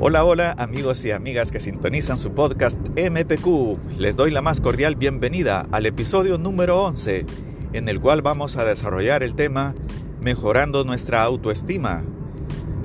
Hola, 0.00 0.24
hola 0.24 0.56
amigos 0.58 1.04
y 1.04 1.12
amigas 1.12 1.52
que 1.52 1.60
sintonizan 1.60 2.18
su 2.18 2.32
podcast 2.32 2.80
MPQ. 2.98 3.96
Les 3.96 4.16
doy 4.16 4.32
la 4.32 4.42
más 4.42 4.60
cordial 4.60 4.96
bienvenida 4.96 5.68
al 5.70 5.86
episodio 5.86 6.36
número 6.36 6.82
11, 6.82 7.24
en 7.72 7.88
el 7.88 8.00
cual 8.00 8.20
vamos 8.20 8.56
a 8.56 8.64
desarrollar 8.64 9.22
el 9.22 9.36
tema 9.36 9.72
Mejorando 10.20 10.82
nuestra 10.82 11.22
autoestima. 11.22 12.02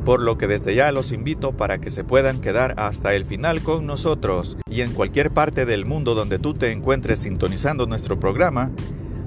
Por 0.05 0.21
lo 0.21 0.37
que 0.37 0.45
desde 0.45 0.75
ya 0.75 0.91
los 0.91 1.11
invito 1.11 1.57
para 1.57 1.81
que 1.81 1.89
se 1.89 2.03
puedan 2.03 2.41
quedar 2.41 2.75
hasta 2.77 3.15
el 3.15 3.25
final 3.25 3.63
con 3.63 3.87
nosotros 3.87 4.57
y 4.69 4.81
en 4.81 4.93
cualquier 4.93 5.31
parte 5.31 5.65
del 5.65 5.85
mundo 5.85 6.13
donde 6.13 6.37
tú 6.37 6.53
te 6.53 6.71
encuentres 6.71 7.19
sintonizando 7.19 7.87
nuestro 7.87 8.19
programa, 8.19 8.71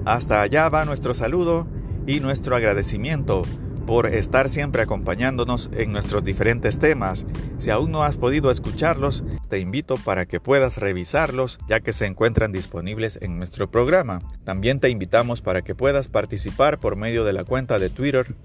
hasta 0.05 0.41
allá 0.41 0.69
va 0.69 0.85
nuestro 0.85 1.13
saludo 1.13 1.67
y 2.07 2.21
nuestro 2.21 2.55
agradecimiento 2.55 3.43
por 3.85 4.07
estar 4.07 4.49
siempre 4.49 4.81
acompañándonos 4.81 5.69
en 5.73 5.91
nuestros 5.91 6.23
diferentes 6.23 6.79
temas. 6.79 7.25
Si 7.57 7.69
aún 7.69 7.91
no 7.91 8.03
has 8.03 8.15
podido 8.15 8.51
escucharlos, 8.51 9.23
te 9.49 9.59
invito 9.59 9.97
para 9.97 10.25
que 10.25 10.39
puedas 10.39 10.77
revisarlos 10.77 11.59
ya 11.67 11.79
que 11.79 11.93
se 11.93 12.05
encuentran 12.05 12.51
disponibles 12.51 13.19
en 13.21 13.37
nuestro 13.37 13.69
programa. 13.69 14.21
También 14.43 14.79
te 14.79 14.89
invitamos 14.89 15.41
para 15.41 15.61
que 15.61 15.75
puedas 15.75 16.07
participar 16.07 16.79
por 16.79 16.95
medio 16.95 17.23
de 17.23 17.33
la 17.33 17.43
cuenta 17.43 17.79
de 17.79 17.89
Twitter 17.89 18.35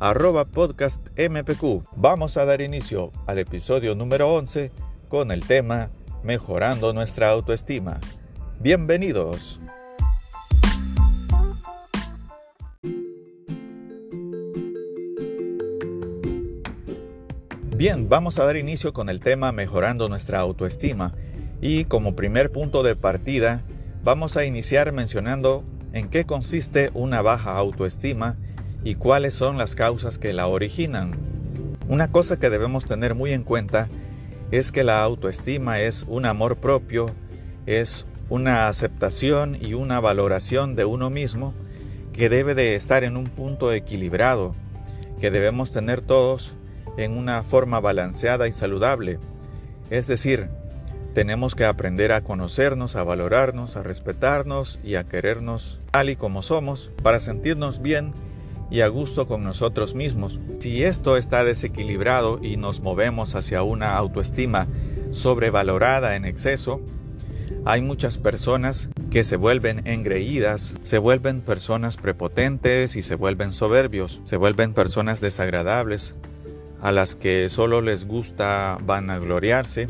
arroba 0.00 0.44
podcast. 0.44 1.06
Vamos 1.96 2.36
a 2.36 2.44
dar 2.44 2.60
inicio 2.60 3.12
al 3.26 3.38
episodio 3.38 3.94
número 3.94 4.32
11 4.34 4.70
con 5.08 5.30
el 5.30 5.46
tema 5.46 5.90
Mejorando 6.22 6.92
nuestra 6.92 7.30
autoestima. 7.30 8.00
Bienvenidos. 8.60 9.60
Bien, 17.76 18.08
vamos 18.08 18.38
a 18.38 18.44
dar 18.44 18.56
inicio 18.56 18.92
con 18.92 19.08
el 19.08 19.18
tema 19.18 19.50
mejorando 19.50 20.08
nuestra 20.08 20.38
autoestima 20.38 21.12
y 21.60 21.86
como 21.86 22.14
primer 22.14 22.52
punto 22.52 22.84
de 22.84 22.94
partida 22.94 23.62
vamos 24.04 24.36
a 24.36 24.44
iniciar 24.44 24.92
mencionando 24.92 25.64
en 25.92 26.08
qué 26.08 26.24
consiste 26.24 26.92
una 26.94 27.20
baja 27.20 27.56
autoestima 27.56 28.36
y 28.84 28.94
cuáles 28.94 29.34
son 29.34 29.58
las 29.58 29.74
causas 29.74 30.18
que 30.18 30.32
la 30.32 30.46
originan. 30.46 31.16
Una 31.88 32.12
cosa 32.12 32.38
que 32.38 32.48
debemos 32.48 32.84
tener 32.84 33.16
muy 33.16 33.32
en 33.32 33.42
cuenta 33.42 33.88
es 34.52 34.70
que 34.70 34.84
la 34.84 35.02
autoestima 35.02 35.80
es 35.80 36.04
un 36.06 36.26
amor 36.26 36.58
propio, 36.58 37.10
es 37.66 38.06
una 38.28 38.68
aceptación 38.68 39.58
y 39.60 39.74
una 39.74 39.98
valoración 39.98 40.76
de 40.76 40.84
uno 40.84 41.10
mismo 41.10 41.54
que 42.12 42.28
debe 42.28 42.54
de 42.54 42.76
estar 42.76 43.02
en 43.02 43.16
un 43.16 43.26
punto 43.26 43.72
equilibrado, 43.72 44.54
que 45.20 45.32
debemos 45.32 45.72
tener 45.72 46.02
todos 46.02 46.56
en 46.96 47.16
una 47.16 47.42
forma 47.42 47.80
balanceada 47.80 48.48
y 48.48 48.52
saludable. 48.52 49.18
Es 49.90 50.06
decir, 50.06 50.48
tenemos 51.14 51.54
que 51.54 51.64
aprender 51.64 52.12
a 52.12 52.22
conocernos, 52.22 52.96
a 52.96 53.04
valorarnos, 53.04 53.76
a 53.76 53.82
respetarnos 53.82 54.80
y 54.82 54.96
a 54.96 55.04
querernos 55.04 55.78
tal 55.92 56.10
y 56.10 56.16
como 56.16 56.42
somos 56.42 56.90
para 57.02 57.20
sentirnos 57.20 57.80
bien 57.80 58.12
y 58.70 58.80
a 58.80 58.88
gusto 58.88 59.26
con 59.26 59.44
nosotros 59.44 59.94
mismos. 59.94 60.40
Si 60.58 60.82
esto 60.82 61.16
está 61.16 61.44
desequilibrado 61.44 62.40
y 62.42 62.56
nos 62.56 62.80
movemos 62.80 63.36
hacia 63.36 63.62
una 63.62 63.96
autoestima 63.96 64.66
sobrevalorada 65.12 66.16
en 66.16 66.24
exceso, 66.24 66.80
hay 67.64 67.80
muchas 67.80 68.18
personas 68.18 68.88
que 69.10 69.22
se 69.22 69.36
vuelven 69.36 69.86
engreídas, 69.86 70.74
se 70.82 70.98
vuelven 70.98 71.40
personas 71.40 71.96
prepotentes 71.96 72.96
y 72.96 73.02
se 73.02 73.14
vuelven 73.14 73.52
soberbios, 73.52 74.20
se 74.24 74.36
vuelven 74.36 74.74
personas 74.74 75.20
desagradables, 75.20 76.16
a 76.84 76.92
las 76.92 77.14
que 77.14 77.48
solo 77.48 77.80
les 77.80 78.06
gusta 78.06 78.78
vanagloriarse. 78.84 79.88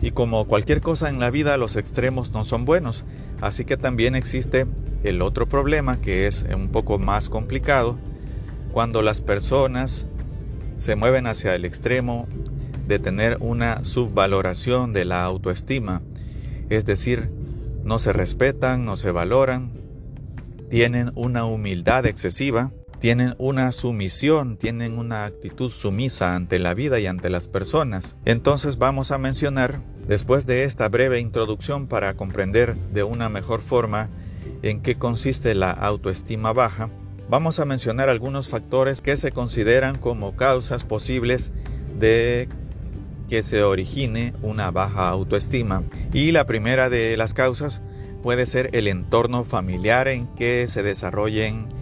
Y 0.00 0.12
como 0.12 0.46
cualquier 0.46 0.80
cosa 0.80 1.10
en 1.10 1.20
la 1.20 1.30
vida, 1.30 1.58
los 1.58 1.76
extremos 1.76 2.32
no 2.32 2.46
son 2.46 2.64
buenos. 2.64 3.04
Así 3.42 3.66
que 3.66 3.76
también 3.76 4.14
existe 4.14 4.66
el 5.04 5.20
otro 5.20 5.46
problema 5.46 6.00
que 6.00 6.26
es 6.26 6.46
un 6.54 6.68
poco 6.68 6.98
más 6.98 7.28
complicado, 7.28 7.98
cuando 8.72 9.02
las 9.02 9.20
personas 9.20 10.06
se 10.74 10.96
mueven 10.96 11.26
hacia 11.26 11.54
el 11.54 11.66
extremo 11.66 12.26
de 12.88 12.98
tener 12.98 13.36
una 13.40 13.84
subvaloración 13.84 14.94
de 14.94 15.04
la 15.04 15.24
autoestima, 15.24 16.00
es 16.70 16.86
decir, 16.86 17.28
no 17.84 17.98
se 17.98 18.14
respetan, 18.14 18.86
no 18.86 18.96
se 18.96 19.10
valoran, 19.10 19.70
tienen 20.70 21.12
una 21.14 21.44
humildad 21.44 22.06
excesiva, 22.06 22.70
tienen 23.02 23.34
una 23.38 23.72
sumisión, 23.72 24.56
tienen 24.56 24.96
una 24.96 25.24
actitud 25.24 25.72
sumisa 25.72 26.36
ante 26.36 26.60
la 26.60 26.72
vida 26.72 27.00
y 27.00 27.08
ante 27.08 27.30
las 27.30 27.48
personas. 27.48 28.14
Entonces 28.24 28.78
vamos 28.78 29.10
a 29.10 29.18
mencionar, 29.18 29.80
después 30.06 30.46
de 30.46 30.62
esta 30.62 30.88
breve 30.88 31.18
introducción 31.18 31.88
para 31.88 32.14
comprender 32.14 32.76
de 32.76 33.02
una 33.02 33.28
mejor 33.28 33.60
forma 33.60 34.08
en 34.62 34.82
qué 34.82 34.94
consiste 34.94 35.56
la 35.56 35.72
autoestima 35.72 36.52
baja, 36.52 36.90
vamos 37.28 37.58
a 37.58 37.64
mencionar 37.64 38.08
algunos 38.08 38.46
factores 38.46 39.02
que 39.02 39.16
se 39.16 39.32
consideran 39.32 39.98
como 39.98 40.36
causas 40.36 40.84
posibles 40.84 41.50
de 41.98 42.48
que 43.28 43.42
se 43.42 43.64
origine 43.64 44.32
una 44.42 44.70
baja 44.70 45.08
autoestima. 45.08 45.82
Y 46.12 46.30
la 46.30 46.46
primera 46.46 46.88
de 46.88 47.16
las 47.16 47.34
causas 47.34 47.82
puede 48.22 48.46
ser 48.46 48.70
el 48.74 48.86
entorno 48.86 49.42
familiar 49.42 50.06
en 50.06 50.28
que 50.36 50.68
se 50.68 50.84
desarrollen 50.84 51.81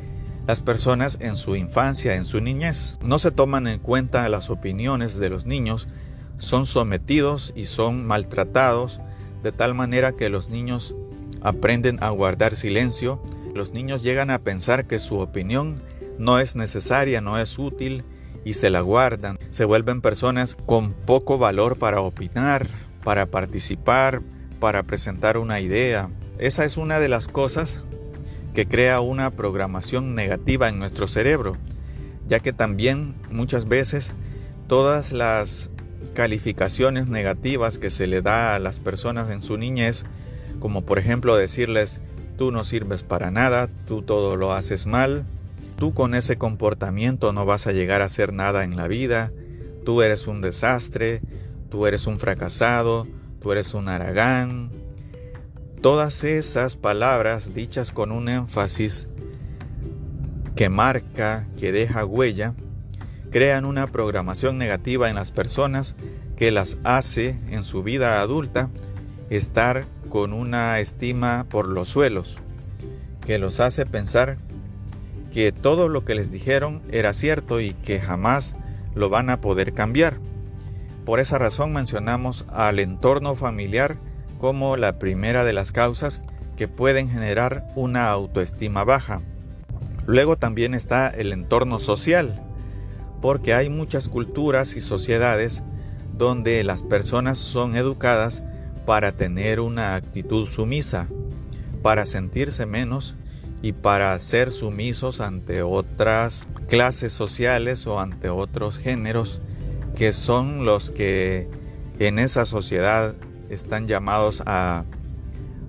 las 0.50 0.61
personas 0.61 1.16
en 1.21 1.37
su 1.37 1.55
infancia, 1.55 2.16
en 2.16 2.25
su 2.25 2.41
niñez. 2.41 2.99
No 3.05 3.21
se 3.21 3.31
toman 3.31 3.69
en 3.69 3.78
cuenta 3.78 4.28
las 4.28 4.50
opiniones 4.50 5.16
de 5.16 5.31
los 5.31 5.47
niños, 5.47 5.87
son 6.38 6.66
sometidos 6.66 7.53
y 7.55 7.66
son 7.66 8.05
maltratados 8.05 8.99
de 9.44 9.53
tal 9.53 9.75
manera 9.75 10.11
que 10.11 10.28
los 10.28 10.50
niños 10.50 10.93
aprenden 11.41 12.03
a 12.03 12.11
guardar 12.11 12.56
silencio. 12.56 13.22
Los 13.55 13.75
niños 13.75 14.03
llegan 14.03 14.28
a 14.28 14.41
pensar 14.41 14.88
que 14.88 14.99
su 14.99 15.21
opinión 15.21 15.81
no 16.19 16.41
es 16.41 16.56
necesaria, 16.56 17.21
no 17.21 17.38
es 17.38 17.56
útil 17.56 18.03
y 18.44 18.55
se 18.55 18.71
la 18.71 18.81
guardan. 18.81 19.38
Se 19.50 19.65
vuelven 19.65 20.00
personas 20.00 20.56
con 20.67 20.94
poco 20.94 21.38
valor 21.38 21.77
para 21.77 22.00
opinar, 22.00 22.67
para 23.05 23.27
participar, 23.27 24.21
para 24.59 24.82
presentar 24.82 25.38
una 25.38 25.61
idea. 25.61 26.11
Esa 26.38 26.65
es 26.65 26.77
una 26.77 26.99
de 26.99 27.09
las 27.09 27.28
cosas 27.28 27.84
que 28.60 28.69
crea 28.69 29.00
una 29.00 29.31
programación 29.31 30.15
negativa 30.15 30.69
en 30.69 30.78
nuestro 30.78 31.06
cerebro, 31.06 31.56
ya 32.28 32.41
que 32.41 32.53
también 32.53 33.15
muchas 33.31 33.66
veces 33.66 34.12
todas 34.69 35.12
las 35.12 35.71
calificaciones 36.12 37.09
negativas 37.09 37.78
que 37.78 37.88
se 37.88 38.06
le 38.06 38.20
da 38.20 38.54
a 38.54 38.59
las 38.59 38.78
personas 38.78 39.31
en 39.31 39.41
su 39.41 39.56
niñez, 39.56 40.04
como 40.59 40.82
por 40.82 40.99
ejemplo 40.99 41.37
decirles, 41.37 42.00
tú 42.37 42.53
no 42.53 42.62
sirves 42.62 43.03
para 43.03 43.31
nada, 43.31 43.70
tú 43.87 44.03
todo 44.03 44.37
lo 44.37 44.53
haces 44.53 44.87
mal, 44.87 45.25
tú 45.78 45.94
con 45.94 46.15
ese 46.15 46.37
comportamiento 46.37 47.32
no 47.32 47.47
vas 47.47 47.66
a 47.66 47.72
llegar 47.72 48.03
a 48.03 48.06
hacer 48.06 48.34
nada 48.34 48.62
en 48.62 48.76
la 48.76 48.88
vida, 48.88 49.32
tú 49.87 50.03
eres 50.03 50.26
un 50.26 50.43
desastre, 50.43 51.22
tú 51.70 51.87
eres 51.87 52.06
un 52.06 52.19
fracasado, 52.19 53.06
tú 53.41 53.53
eres 53.53 53.72
un 53.72 53.88
aragán, 53.88 54.70
Todas 55.80 56.24
esas 56.24 56.76
palabras 56.76 57.54
dichas 57.54 57.91
con 57.91 58.12
un 58.12 58.28
énfasis 58.28 59.08
que 60.54 60.68
marca, 60.68 61.48
que 61.58 61.72
deja 61.72 62.04
huella, 62.04 62.52
crean 63.30 63.64
una 63.64 63.86
programación 63.86 64.58
negativa 64.58 65.08
en 65.08 65.16
las 65.16 65.32
personas 65.32 65.96
que 66.36 66.50
las 66.50 66.76
hace 66.84 67.38
en 67.48 67.62
su 67.62 67.82
vida 67.82 68.20
adulta 68.20 68.69
estar 69.30 69.86
con 70.10 70.34
una 70.34 70.80
estima 70.80 71.46
por 71.48 71.66
los 71.66 71.88
suelos, 71.88 72.36
que 73.24 73.38
los 73.38 73.58
hace 73.58 73.86
pensar 73.86 74.36
que 75.32 75.50
todo 75.50 75.88
lo 75.88 76.04
que 76.04 76.14
les 76.14 76.31
dijeron 76.31 76.82
era 76.90 77.14
cierto 77.14 77.58
y 77.58 77.72
que 77.72 78.00
jamás 78.00 78.55
lo 78.94 79.08
van 79.08 79.31
a 79.31 79.40
poder 79.40 79.72
cambiar. 79.72 80.19
Por 81.06 81.20
esa 81.20 81.38
razón 81.38 81.72
mencionamos 81.72 82.44
al 82.50 82.81
entorno 82.81 83.34
familiar 83.34 83.96
como 84.40 84.76
la 84.76 84.98
primera 84.98 85.44
de 85.44 85.52
las 85.52 85.70
causas 85.70 86.22
que 86.56 86.66
pueden 86.66 87.10
generar 87.10 87.66
una 87.76 88.10
autoestima 88.10 88.84
baja. 88.84 89.20
Luego 90.06 90.37
también 90.37 90.75
está 90.75 91.08
el 91.08 91.32
entorno 91.32 91.78
social, 91.78 92.42
porque 93.20 93.54
hay 93.54 93.69
muchas 93.69 94.08
culturas 94.08 94.75
y 94.76 94.81
sociedades 94.81 95.62
donde 96.16 96.64
las 96.64 96.82
personas 96.82 97.38
son 97.38 97.76
educadas 97.76 98.42
para 98.87 99.12
tener 99.12 99.60
una 99.60 99.94
actitud 99.94 100.48
sumisa, 100.48 101.06
para 101.82 102.06
sentirse 102.06 102.66
menos 102.66 103.14
y 103.62 103.72
para 103.72 104.19
ser 104.19 104.52
sumisos 104.52 105.20
ante 105.20 105.62
otras 105.62 106.48
clases 106.66 107.12
sociales 107.12 107.86
o 107.86 108.00
ante 108.00 108.31
otros 108.31 108.78
géneros 108.78 109.43
que 109.96 110.14
son 110.14 110.64
los 110.64 110.90
que 110.90 111.48
en 111.98 112.19
esa 112.19 112.46
sociedad 112.46 113.14
están 113.50 113.87
llamados 113.87 114.43
a, 114.47 114.85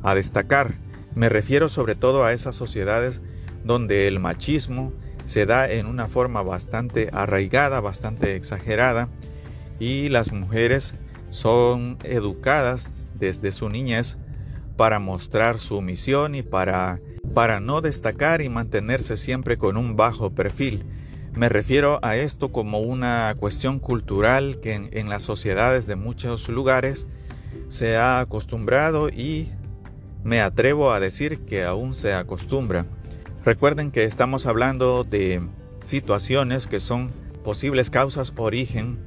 a 0.04 0.16
destacar. 0.16 0.76
Me 1.16 1.28
refiero 1.28 1.68
sobre 1.68 1.96
todo 1.96 2.24
a 2.24 2.32
esas 2.32 2.56
sociedades 2.56 3.22
donde 3.66 4.08
el 4.08 4.20
machismo 4.20 4.94
se 5.26 5.46
da 5.46 5.70
en 5.70 5.86
una 5.86 6.08
forma 6.08 6.42
bastante 6.42 7.10
arraigada, 7.14 7.80
bastante 7.82 8.36
exagerada, 8.36 9.10
y 9.80 10.10
las 10.10 10.32
mujeres 10.32 10.94
son 11.30 11.98
educadas 12.04 13.04
desde 13.16 13.52
su 13.52 13.70
niñez 13.70 14.18
para 14.78 15.00
mostrar 15.00 15.60
su 15.60 15.82
misión 15.82 16.36
y 16.36 16.44
para, 16.44 17.00
para 17.34 17.60
no 17.60 17.82
destacar 17.82 18.42
y 18.42 18.50
mantenerse 18.50 19.18
siempre 19.18 19.58
con 19.58 19.78
un 19.78 19.96
bajo 19.96 20.32
perfil. 20.32 20.84
Me 21.34 21.50
refiero 21.50 22.00
a 22.02 22.18
esto 22.18 22.52
como 22.52 22.80
una 22.80 23.34
cuestión 23.40 23.80
cultural 23.80 24.60
que 24.60 24.74
en, 24.74 24.90
en 24.92 25.08
las 25.08 25.24
sociedades 25.24 25.88
de 25.88 25.96
muchos 25.96 26.50
lugares 26.50 27.08
se 27.70 27.98
ha 27.98 28.20
acostumbrado 28.20 29.10
y 29.10 29.50
me 30.24 30.42
atrevo 30.42 30.92
a 30.92 31.00
decir 31.00 31.40
que 31.46 31.64
aún 31.64 31.94
se 31.94 32.14
acostumbra. 32.14 32.86
Recuerden 33.44 33.92
que 33.92 34.04
estamos 34.04 34.46
hablando 34.46 35.04
de 35.04 35.42
situaciones 35.84 36.68
que 36.68 36.80
son 36.80 37.12
posibles 37.44 37.90
causas 37.90 38.34
origen 38.38 39.00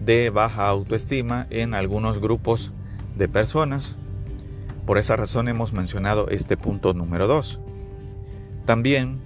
de 0.00 0.30
baja 0.30 0.66
autoestima 0.66 1.46
en 1.50 1.74
algunos 1.74 2.20
grupos 2.20 2.72
de 3.16 3.28
personas. 3.28 3.96
Por 4.86 4.98
esa 4.98 5.16
razón 5.16 5.48
hemos 5.48 5.72
mencionado 5.72 6.28
este 6.30 6.56
punto 6.56 6.94
número 6.94 7.26
2. 7.26 7.60
También 8.64 9.20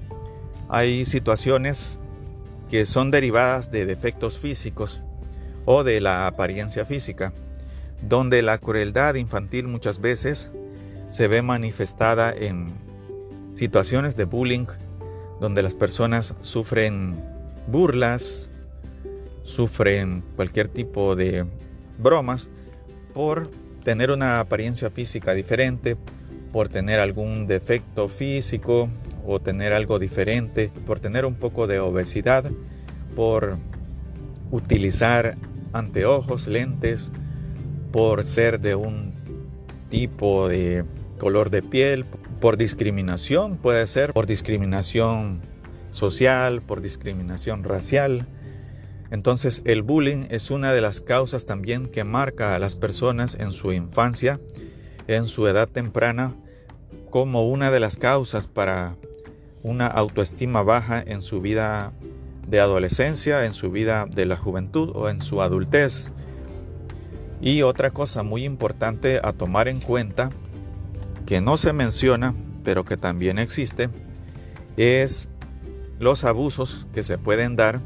hay 0.68 1.04
situaciones 1.04 2.00
que 2.70 2.86
son 2.86 3.10
derivadas 3.10 3.70
de 3.70 3.86
defectos 3.86 4.38
físicos 4.38 5.02
o 5.64 5.84
de 5.84 6.00
la 6.00 6.26
apariencia 6.26 6.84
física, 6.84 7.32
donde 8.08 8.42
la 8.42 8.58
crueldad 8.58 9.14
infantil 9.14 9.68
muchas 9.68 10.00
veces 10.00 10.52
se 11.10 11.28
ve 11.28 11.42
manifestada 11.42 12.32
en 12.32 12.72
situaciones 13.54 14.16
de 14.16 14.24
bullying, 14.24 14.66
donde 15.40 15.62
las 15.62 15.74
personas 15.74 16.34
sufren 16.40 17.22
burlas, 17.66 18.48
sufren 19.42 20.22
cualquier 20.36 20.68
tipo 20.68 21.16
de 21.16 21.44
bromas 21.98 22.48
por 23.12 23.50
tener 23.84 24.10
una 24.10 24.40
apariencia 24.40 24.90
física 24.90 25.34
diferente, 25.34 25.96
por 26.52 26.68
tener 26.68 27.00
algún 27.00 27.46
defecto 27.46 28.08
físico 28.08 28.88
o 29.26 29.40
tener 29.40 29.72
algo 29.72 29.98
diferente, 29.98 30.70
por 30.86 31.00
tener 31.00 31.24
un 31.24 31.34
poco 31.34 31.66
de 31.66 31.80
obesidad, 31.80 32.50
por 33.14 33.58
utilizar 34.50 35.36
anteojos, 35.72 36.46
lentes, 36.46 37.10
por 37.92 38.24
ser 38.24 38.60
de 38.60 38.74
un 38.74 39.12
tipo 39.90 40.48
de 40.48 40.84
color 41.18 41.50
de 41.50 41.62
piel, 41.62 42.04
por 42.40 42.56
discriminación, 42.56 43.56
puede 43.56 43.86
ser 43.86 44.12
por 44.12 44.26
discriminación 44.26 45.40
social, 45.92 46.62
por 46.62 46.80
discriminación 46.80 47.62
racial. 47.62 48.26
Entonces 49.10 49.62
el 49.64 49.82
bullying 49.82 50.26
es 50.30 50.50
una 50.50 50.72
de 50.72 50.80
las 50.80 51.00
causas 51.00 51.44
también 51.44 51.86
que 51.86 52.02
marca 52.02 52.54
a 52.54 52.58
las 52.58 52.74
personas 52.74 53.36
en 53.38 53.52
su 53.52 53.72
infancia, 53.72 54.40
en 55.06 55.26
su 55.26 55.46
edad 55.46 55.68
temprana, 55.68 56.34
como 57.10 57.46
una 57.46 57.70
de 57.70 57.78
las 57.78 57.96
causas 57.96 58.46
para 58.46 58.96
una 59.62 59.86
autoestima 59.86 60.62
baja 60.62 61.02
en 61.06 61.20
su 61.20 61.40
vida 61.40 61.92
de 62.48 62.58
adolescencia, 62.58 63.44
en 63.44 63.52
su 63.52 63.70
vida 63.70 64.06
de 64.12 64.24
la 64.24 64.36
juventud 64.36 64.90
o 64.94 65.08
en 65.10 65.20
su 65.20 65.42
adultez. 65.42 66.10
Y 67.42 67.62
otra 67.62 67.90
cosa 67.90 68.22
muy 68.22 68.44
importante 68.44 69.20
a 69.22 69.32
tomar 69.32 69.66
en 69.66 69.80
cuenta, 69.80 70.30
que 71.26 71.40
no 71.40 71.58
se 71.58 71.72
menciona, 71.72 72.34
pero 72.62 72.84
que 72.84 72.96
también 72.96 73.40
existe, 73.40 73.90
es 74.76 75.28
los 75.98 76.22
abusos 76.22 76.86
que 76.94 77.02
se 77.02 77.18
pueden 77.18 77.56
dar 77.56 77.80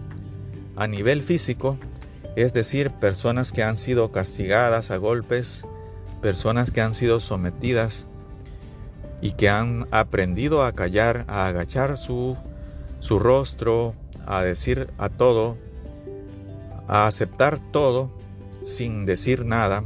a 0.77 0.87
nivel 0.87 1.23
físico, 1.23 1.79
es 2.37 2.53
decir, 2.53 2.91
personas 2.91 3.51
que 3.51 3.63
han 3.63 3.79
sido 3.79 4.13
castigadas 4.13 4.91
a 4.91 4.99
golpes, 4.99 5.67
personas 6.21 6.71
que 6.71 6.83
han 6.83 6.93
sido 6.93 7.19
sometidas 7.19 8.07
y 9.23 9.33
que 9.33 9.49
han 9.49 9.89
aprendido 9.91 10.65
a 10.65 10.73
callar, 10.73 11.25
a 11.29 11.47
agachar 11.47 11.97
su, 11.97 12.37
su 13.01 13.19
rostro, 13.19 13.95
a 14.27 14.43
decir 14.43 14.89
a 14.99 15.09
todo, 15.09 15.57
a 16.89 17.07
aceptar 17.07 17.59
todo 17.73 18.16
sin 18.67 19.07
decir 19.07 19.47
nada, 19.47 19.85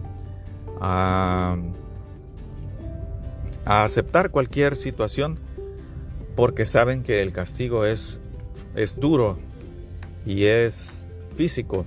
a, 0.80 1.56
aceptar 3.66 4.30
cualquier 4.30 4.74
situación 4.74 5.38
porque 6.34 6.64
saben 6.64 7.04
que 7.04 7.20
el 7.20 7.32
castigo 7.32 7.84
es, 7.84 8.18
es 8.74 8.98
duro 8.98 9.36
y 10.26 10.46
es 10.46 11.04
físico. 11.36 11.84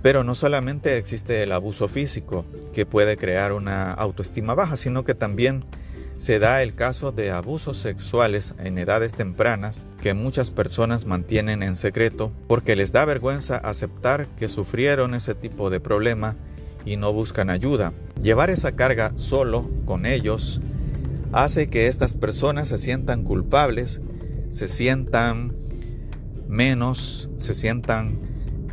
Pero 0.00 0.22
no 0.22 0.36
solamente 0.36 0.96
existe 0.96 1.42
el 1.42 1.50
abuso 1.50 1.88
físico 1.88 2.46
que 2.72 2.86
puede 2.86 3.16
crear 3.16 3.52
una 3.52 3.92
autoestima 3.92 4.54
baja, 4.54 4.76
sino 4.76 5.04
que 5.04 5.14
también 5.14 5.64
se 6.18 6.40
da 6.40 6.64
el 6.64 6.74
caso 6.74 7.12
de 7.12 7.30
abusos 7.30 7.76
sexuales 7.76 8.52
en 8.58 8.76
edades 8.76 9.14
tempranas 9.14 9.86
que 10.02 10.14
muchas 10.14 10.50
personas 10.50 11.06
mantienen 11.06 11.62
en 11.62 11.76
secreto 11.76 12.32
porque 12.48 12.74
les 12.74 12.90
da 12.90 13.04
vergüenza 13.04 13.56
aceptar 13.56 14.26
que 14.36 14.48
sufrieron 14.48 15.14
ese 15.14 15.36
tipo 15.36 15.70
de 15.70 15.78
problema 15.78 16.36
y 16.84 16.96
no 16.96 17.12
buscan 17.12 17.50
ayuda. 17.50 17.92
Llevar 18.20 18.50
esa 18.50 18.72
carga 18.72 19.12
solo 19.14 19.70
con 19.84 20.06
ellos 20.06 20.60
hace 21.32 21.70
que 21.70 21.86
estas 21.86 22.14
personas 22.14 22.66
se 22.66 22.78
sientan 22.78 23.22
culpables, 23.22 24.00
se 24.50 24.66
sientan 24.66 25.54
menos, 26.48 27.30
se 27.38 27.54
sientan 27.54 28.18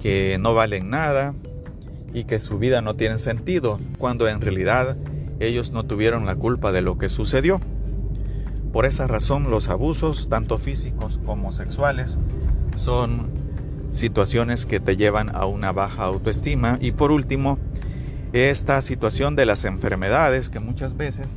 que 0.01 0.37
no 0.39 0.55
valen 0.55 0.89
nada 0.89 1.35
y 2.11 2.23
que 2.23 2.39
su 2.39 2.57
vida 2.57 2.81
no 2.81 2.95
tiene 2.95 3.19
sentido, 3.19 3.79
cuando 3.99 4.27
en 4.27 4.41
realidad 4.41 4.97
ellos 5.39 5.71
no 5.71 5.83
tuvieron 5.83 6.25
la 6.25 6.35
culpa 6.35 6.71
de 6.71 6.81
lo 6.81 6.97
que 6.97 7.09
sucedió. 7.09 7.59
Por 8.71 8.85
esa 8.85 9.07
razón 9.07 9.49
los 9.49 9.69
abusos, 9.69 10.27
tanto 10.29 10.57
físicos 10.57 11.19
como 11.25 11.51
sexuales, 11.51 12.17
son 12.75 13.29
situaciones 13.91 14.65
que 14.65 14.79
te 14.79 14.97
llevan 14.97 15.33
a 15.35 15.45
una 15.45 15.71
baja 15.71 16.03
autoestima. 16.03 16.77
Y 16.81 16.91
por 16.91 17.11
último, 17.11 17.57
esta 18.33 18.81
situación 18.81 19.35
de 19.35 19.45
las 19.45 19.63
enfermedades 19.63 20.49
que 20.49 20.59
muchas 20.59 20.97
veces 20.97 21.27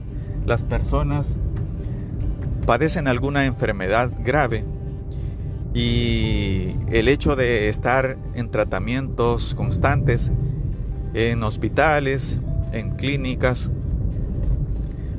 las 0.47 0.63
personas 0.63 1.37
padecen 2.67 3.07
alguna 3.07 3.47
enfermedad 3.47 4.11
grave 4.25 4.65
y 5.75 6.75
el 6.91 7.09
hecho 7.09 7.37
de 7.37 7.69
estar 7.69 8.19
en 8.35 8.51
tratamientos 8.51 9.55
constantes 9.55 10.33
en 11.15 11.43
hospitales, 11.43 12.41
en 12.73 12.97
clínicas, 12.97 13.71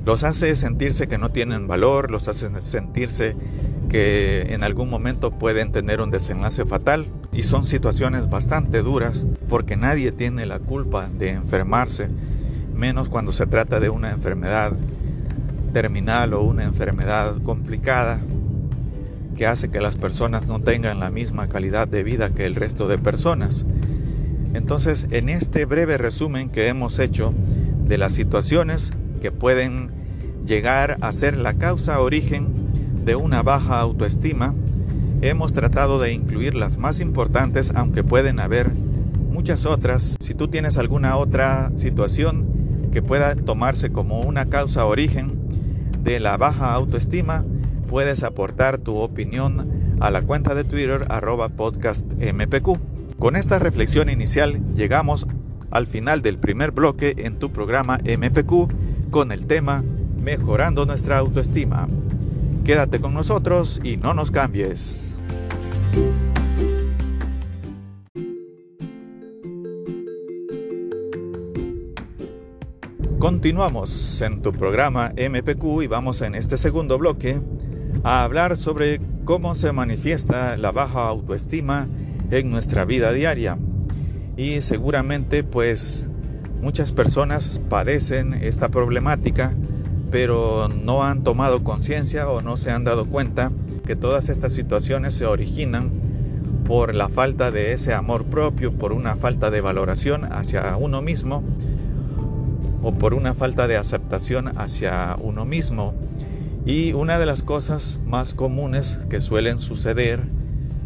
los 0.09 0.23
hace 0.23 0.55
sentirse 0.55 1.07
que 1.07 1.19
no 1.19 1.29
tienen 1.29 1.67
valor, 1.67 2.09
los 2.09 2.27
hace 2.27 2.49
sentirse 2.63 3.35
que 3.89 4.55
en 4.55 4.63
algún 4.63 4.89
momento 4.89 5.29
pueden 5.29 5.71
tener 5.71 6.01
un 6.01 6.09
desenlace 6.09 6.65
fatal 6.65 7.05
y 7.31 7.43
son 7.43 7.67
situaciones 7.67 8.27
bastante 8.27 8.81
duras 8.81 9.27
porque 9.47 9.75
nadie 9.75 10.11
tiene 10.11 10.47
la 10.47 10.57
culpa 10.57 11.11
de 11.15 11.29
enfermarse, 11.29 12.09
menos 12.73 13.07
cuando 13.07 13.31
se 13.31 13.45
trata 13.45 13.79
de 13.79 13.89
una 13.91 14.09
enfermedad 14.09 14.73
terminal 15.73 16.33
o 16.33 16.41
una 16.41 16.63
enfermedad 16.63 17.39
complicada 17.43 18.19
que 19.37 19.45
hace 19.45 19.69
que 19.69 19.79
las 19.79 19.95
personas 19.95 20.47
no 20.47 20.59
tengan 20.59 20.99
la 20.99 21.11
misma 21.11 21.49
calidad 21.49 21.87
de 21.87 22.01
vida 22.01 22.31
que 22.31 22.47
el 22.47 22.55
resto 22.55 22.87
de 22.87 22.97
personas. 22.97 23.63
Entonces, 24.55 25.05
en 25.11 25.29
este 25.29 25.65
breve 25.65 25.99
resumen 25.99 26.49
que 26.49 26.67
hemos 26.67 26.97
hecho 26.97 27.31
de 27.85 27.99
las 27.99 28.13
situaciones 28.13 28.91
que 29.21 29.31
pueden 29.31 29.99
llegar 30.50 30.98
a 31.01 31.13
ser 31.13 31.38
la 31.38 31.53
causa 31.53 32.01
origen 32.01 32.48
de 33.06 33.15
una 33.15 33.44
baja 33.44 33.79
autoestima, 33.79 34.56
hemos 35.22 35.53
tratado 35.53 36.00
de 36.00 36.12
incluir 36.12 36.56
las 36.56 36.77
más 36.77 37.00
importantes, 37.00 37.72
aunque 37.75 38.03
pueden 38.03 38.39
haber 38.39 38.74
muchas 38.74 39.65
otras. 39.65 40.18
Si 40.20 40.34
tú 40.34 40.48
tienes 40.48 40.77
alguna 40.77 41.15
otra 41.18 41.72
situación 41.75 42.89
que 42.91 43.03
pueda 43.03 43.36
tomarse 43.36 43.91
como 43.91 44.22
una 44.22 44.50
causa 44.50 44.86
origen, 44.86 45.39
de 46.03 46.20
la 46.20 46.38
baja 46.38 46.74
autoestima, 46.74 47.46
puedes 47.88 48.24
aportar 48.24 48.77
tu 48.77 48.96
opinión 48.96 49.98
a 50.00 50.10
la 50.10 50.22
cuenta 50.22 50.56
de 50.56 50.63
Twitter 50.63 51.06
arroba 51.10 51.50
podcastmpq. 51.50 52.79
Con 53.20 53.36
esta 53.36 53.60
reflexión 53.60 54.10
inicial 54.10 54.62
llegamos 54.74 55.27
al 55.72 55.86
final 55.86 56.22
del 56.22 56.39
primer 56.39 56.72
bloque 56.72 57.13
en 57.18 57.38
tu 57.38 57.51
programa 57.51 58.00
MPQ 58.00 59.12
con 59.12 59.32
el 59.32 59.46
tema 59.46 59.84
Mejorando 60.29 60.86
nuestra 60.86 61.17
autoestima. 61.17 61.89
Quédate 62.63 63.01
con 63.01 63.15
nosotros 63.15 63.81
y 63.83 63.98
no 63.98 64.13
nos 64.13 64.29
cambies. 64.29 65.17
Continuamos 73.17 74.21
en 74.21 74.43
tu 74.43 74.53
programa 74.53 75.13
MPQ 75.17 75.81
y 75.81 75.88
vamos 75.88 76.21
en 76.21 76.36
este 76.36 76.57
segundo 76.57 77.00
bloque 77.00 77.41
a 78.03 78.24
hablar 78.24 78.55
sobre 78.55 79.01
cómo 79.25 79.55
se 79.55 79.71
manifiesta 79.71 80.57
la 80.57 80.71
baja 80.71 81.07
autoestima 81.07 81.88
en 82.29 82.51
nuestra 82.51 82.86
vida 82.86 83.12
diaria. 83.13 83.57
y 84.38 84.62
seguramente 84.62 85.43
pues 85.43 86.07
muchas 86.62 86.91
personas 86.91 87.59
padecen 87.67 88.36
esta 88.36 88.69
problemática 88.69 89.55
pero 90.11 90.67
no 90.67 91.03
han 91.03 91.23
tomado 91.23 91.63
conciencia 91.63 92.29
o 92.29 92.41
no 92.41 92.57
se 92.57 92.71
han 92.71 92.83
dado 92.83 93.05
cuenta 93.05 93.51
que 93.85 93.95
todas 93.95 94.29
estas 94.29 94.53
situaciones 94.53 95.15
se 95.15 95.25
originan 95.25 95.91
por 96.65 96.93
la 96.93 97.09
falta 97.09 97.51
de 97.51 97.73
ese 97.73 97.93
amor 97.93 98.25
propio, 98.25 98.71
por 98.71 98.93
una 98.93 99.15
falta 99.15 99.49
de 99.49 99.61
valoración 99.61 100.31
hacia 100.31 100.77
uno 100.77 101.01
mismo 101.01 101.43
o 102.83 102.93
por 102.93 103.13
una 103.13 103.33
falta 103.33 103.67
de 103.67 103.77
aceptación 103.77 104.57
hacia 104.57 105.15
uno 105.19 105.45
mismo. 105.45 105.93
Y 106.65 106.93
una 106.93 107.17
de 107.17 107.25
las 107.25 107.41
cosas 107.41 107.99
más 108.05 108.33
comunes 108.33 108.99
que 109.09 109.21
suelen 109.21 109.57
suceder 109.57 110.21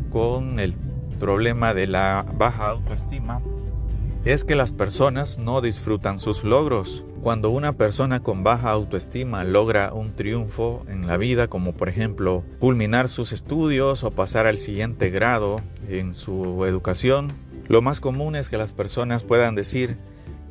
con 0.09 0.59
el 0.59 0.75
problema 1.19 1.73
de 1.73 1.87
la 1.87 2.25
baja 2.37 2.69
autoestima 2.69 3.41
es 4.25 4.45
que 4.45 4.55
las 4.55 4.71
personas 4.71 5.37
no 5.37 5.59
disfrutan 5.59 6.19
sus 6.19 6.43
logros. 6.45 7.03
Cuando 7.21 7.49
una 7.49 7.73
persona 7.73 8.21
con 8.21 8.43
baja 8.43 8.71
autoestima 8.71 9.43
logra 9.43 9.93
un 9.93 10.15
triunfo 10.15 10.85
en 10.87 11.07
la 11.07 11.17
vida, 11.17 11.47
como 11.47 11.73
por 11.73 11.89
ejemplo 11.89 12.43
culminar 12.59 13.09
sus 13.09 13.33
estudios 13.33 14.03
o 14.03 14.11
pasar 14.11 14.47
al 14.47 14.57
siguiente 14.57 15.09
grado 15.09 15.59
en 15.89 16.13
su 16.13 16.65
educación, 16.65 17.33
lo 17.67 17.81
más 17.81 17.99
común 17.99 18.35
es 18.35 18.47
que 18.47 18.57
las 18.57 18.71
personas 18.71 19.23
puedan 19.23 19.55
decir 19.55 19.97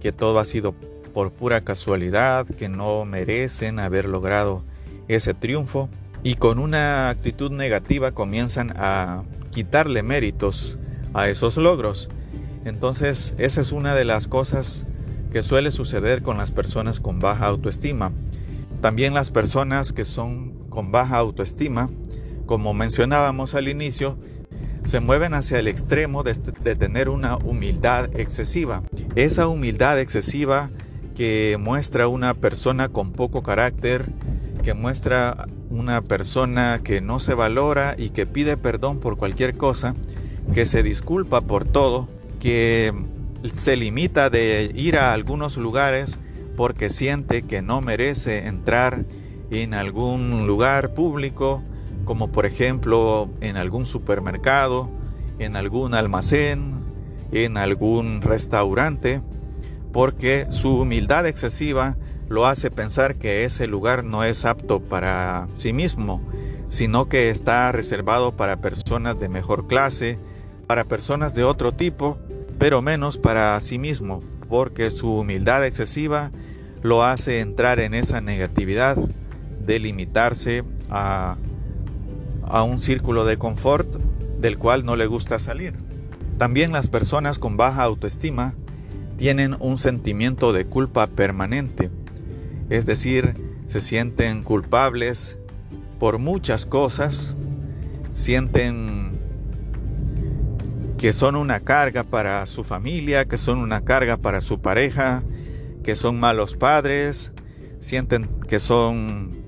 que 0.01 0.13
todo 0.13 0.39
ha 0.39 0.45
sido 0.45 0.75
por 1.15 1.33
pura 1.33 1.63
casualidad, 1.63 2.47
que 2.47 2.69
no 2.69 3.05
merecen 3.07 3.79
haber 3.79 4.07
logrado 4.07 4.63
ese 5.09 5.33
triunfo 5.33 5.89
y 6.23 6.35
con 6.35 6.59
una 6.59 7.09
actitud 7.09 7.51
negativa 7.51 8.13
comienzan 8.13 8.75
a 8.77 9.23
quitarle 9.51 10.03
méritos 10.03 10.79
a 11.15 11.29
esos 11.29 11.57
logros. 11.57 12.09
Entonces, 12.65 13.35
esa 13.39 13.61
es 13.61 13.73
una 13.73 13.95
de 13.95 14.05
las 14.05 14.29
cosas 14.29 14.85
que 15.33 15.43
suele 15.43 15.71
suceder 15.71 16.23
con 16.23 16.37
las 16.37 16.51
personas 16.51 17.01
con 17.01 17.19
baja 17.19 17.47
autoestima. 17.47 18.13
También 18.81 19.15
las 19.15 19.31
personas 19.31 19.93
que 19.93 20.05
son 20.05 20.53
con 20.69 20.93
baja 20.93 21.17
autoestima, 21.17 21.91
como 22.47 22.75
mencionábamos 22.75 23.55
al 23.55 23.69
inicio, 23.69 24.19
se 24.85 25.01
mueven 25.01 25.35
hacia 25.35 25.59
el 25.59 25.69
extremo 25.69 26.23
de, 26.23 26.35
de, 26.35 26.77
tener 26.77 27.09
una 27.09 27.37
humildad 27.37 28.11
excesiva. 28.19 28.83
Esa 29.15 29.47
humildad 29.47 30.01
excesiva 30.01 30.71
que 31.15 31.57
muestra 31.61 32.09
una 32.09 32.35
persona 32.35 32.89
con 32.89 33.13
poco 33.13 33.43
carácter, 33.43 34.11
que 34.63 34.75
muestra 34.75 35.47
una 35.71 36.03
persona 36.03 36.81
que 36.83 37.01
no 37.01 37.21
se 37.21 37.35
valora 37.35 37.95
y 37.97 38.11
que 38.11 38.27
pide 38.27 38.57
perdón 38.57 38.99
por 38.99 39.17
cualquier 39.17 39.57
cosa, 39.57 39.95
que 40.53 40.67
se 40.67 40.83
disculpa 40.83 41.43
por 41.43 41.65
todo, 41.65 42.09
que 42.43 42.93
se 43.45 43.77
limita 43.77 44.29
de 44.29 44.73
ir 44.75 44.97
a 44.97 45.13
algunos 45.13 45.57
lugares 45.57 46.19
porque 46.57 46.91
siente 46.91 47.43
que 47.43 47.63
no 47.63 47.81
merece 47.81 48.49
entrar 48.49 49.05
en 49.53 49.75
algún 49.75 50.49
lugar 50.49 50.93
público, 50.93 51.63
como 52.05 52.33
por 52.33 52.45
ejemplo 52.45 53.31
en 53.41 53.57
algún 53.57 53.87
supermercado, 53.87 54.91
en 55.39 55.55
algún 55.55 55.95
almacén, 55.95 56.83
en 57.31 57.57
algún 57.57 58.23
restaurante, 58.23 59.21
porque 59.93 60.47
su 60.51 60.81
humildad 60.81 61.29
excesiva 61.29 61.97
lo 62.29 62.47
hace 62.47 62.73
pensar 62.73 63.15
que 63.15 63.45
ese 63.45 63.69
lugar 63.69 64.03
no 64.03 64.25
es 64.25 64.45
apto 64.45 64.81
para 64.81 65.47
sí 65.55 65.73
mismo, 65.73 66.21
sino 66.69 67.09
que 67.09 67.31
está 67.31 67.71
reservado 67.71 68.37
para 68.37 68.57
personas 68.57 69.21
de 69.21 69.29
mejor 69.29 69.69
clase, 69.69 70.19
para 70.67 70.83
personas 70.83 71.35
de 71.35 71.45
otro 71.45 71.73
tipo, 71.73 72.19
pero 72.63 72.81
menos 72.81 73.19
para 73.19 73.59
sí 73.59 73.77
mismo, 73.77 74.23
porque 74.49 74.93
su 74.93 75.13
humildad 75.13 75.67
excesiva 75.67 76.31
lo 76.81 77.03
hace 77.03 77.41
entrar 77.41 77.81
en 77.81 77.93
esa 77.93 78.21
negatividad 78.21 78.97
de 79.67 79.81
limitarse 79.81 80.63
a, 80.89 81.39
a 82.45 82.63
un 82.63 82.79
círculo 82.79 83.25
de 83.25 83.37
confort 83.37 83.97
del 84.39 84.59
cual 84.59 84.85
no 84.85 84.95
le 84.95 85.07
gusta 85.07 85.41
salir. 85.41 85.75
También 86.39 86.71
las 86.71 86.87
personas 86.87 87.41
con 87.41 87.57
baja 87.57 87.83
autoestima 87.83 88.55
tienen 89.17 89.57
un 89.59 89.77
sentimiento 89.77 90.53
de 90.53 90.65
culpa 90.65 91.09
permanente, 91.09 91.91
es 92.71 92.87
decir, 92.87 93.35
se 93.67 93.81
sienten 93.81 94.45
culpables 94.45 95.37
por 95.99 96.19
muchas 96.19 96.65
cosas, 96.65 97.35
sienten 98.15 99.02
que 101.03 101.13
son 101.13 101.35
una 101.35 101.59
carga 101.59 102.05
para 102.05 102.47
su 102.47 102.63
familia, 102.63 103.25
que 103.25 103.37
son 103.37 103.59
una 103.59 103.81
carga 103.81 104.19
para 104.19 104.41
su 104.41 104.61
pareja, 104.61 105.25
que 105.83 105.97
son 105.97 106.21
malos 106.21 106.55
padres, 106.55 107.33
sienten 107.81 108.29
que 108.47 108.61
son 108.61 109.43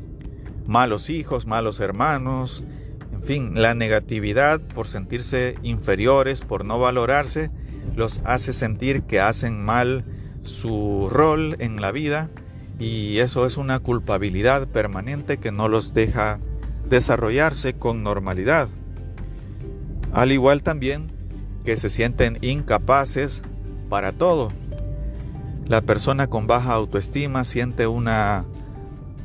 malos 0.66 1.10
hijos, 1.10 1.46
malos 1.46 1.78
hermanos, 1.78 2.64
en 3.12 3.22
fin, 3.22 3.62
la 3.62 3.76
negatividad 3.76 4.60
por 4.62 4.88
sentirse 4.88 5.54
inferiores, 5.62 6.40
por 6.40 6.64
no 6.64 6.80
valorarse, 6.80 7.52
los 7.94 8.20
hace 8.24 8.52
sentir 8.52 9.04
que 9.04 9.20
hacen 9.20 9.64
mal 9.64 10.04
su 10.42 11.08
rol 11.08 11.54
en 11.60 11.80
la 11.80 11.92
vida 11.92 12.30
y 12.80 13.20
eso 13.20 13.46
es 13.46 13.58
una 13.58 13.78
culpabilidad 13.78 14.66
permanente 14.66 15.36
que 15.36 15.52
no 15.52 15.68
los 15.68 15.94
deja 15.94 16.40
desarrollarse 16.90 17.74
con 17.74 18.02
normalidad. 18.02 18.66
Al 20.12 20.32
igual 20.32 20.64
también 20.64 21.13
que 21.64 21.76
se 21.76 21.90
sienten 21.90 22.38
incapaces 22.42 23.42
para 23.88 24.12
todo. 24.12 24.52
La 25.66 25.80
persona 25.80 26.26
con 26.26 26.46
baja 26.46 26.72
autoestima 26.72 27.44
siente 27.44 27.86
una 27.86 28.44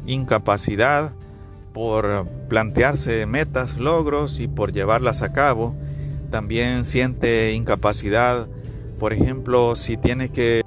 incapacidad 0.06 1.12
por 1.74 2.28
plantearse 2.48 3.26
metas, 3.26 3.78
logros 3.78 4.40
y 4.40 4.48
por 4.48 4.72
llevarlas 4.72 5.22
a 5.22 5.34
cabo. 5.34 5.76
También 6.32 6.86
siente 6.86 7.54
incapacidad, 7.54 8.48
por 9.00 9.14
ejemplo, 9.14 9.76
si 9.76 9.98
tiene 9.98 10.30
que 10.30 10.62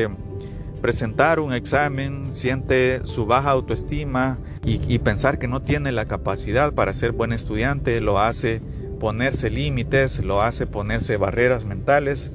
presentar 0.83 1.39
un 1.39 1.53
examen, 1.53 2.35
siente 2.35 3.07
su 3.07 3.25
baja 3.25 3.51
autoestima 3.51 4.39
y, 4.65 4.99
pensar 4.99 5.39
que 5.39 5.49
no 5.49 5.63
tiene 5.63 5.93
la 5.93 6.07
capacidad 6.07 6.73
para 6.73 6.93
ser 6.93 7.13
buen 7.13 7.33
estudiante, 7.33 8.01
lo 8.01 8.19
hace 8.19 8.61
ponerse 9.03 9.51
límites, 9.51 10.21
lo 10.23 10.43
hace 10.43 10.65
ponerse 10.65 11.17
barreras 11.17 11.65
mentales, 11.65 12.31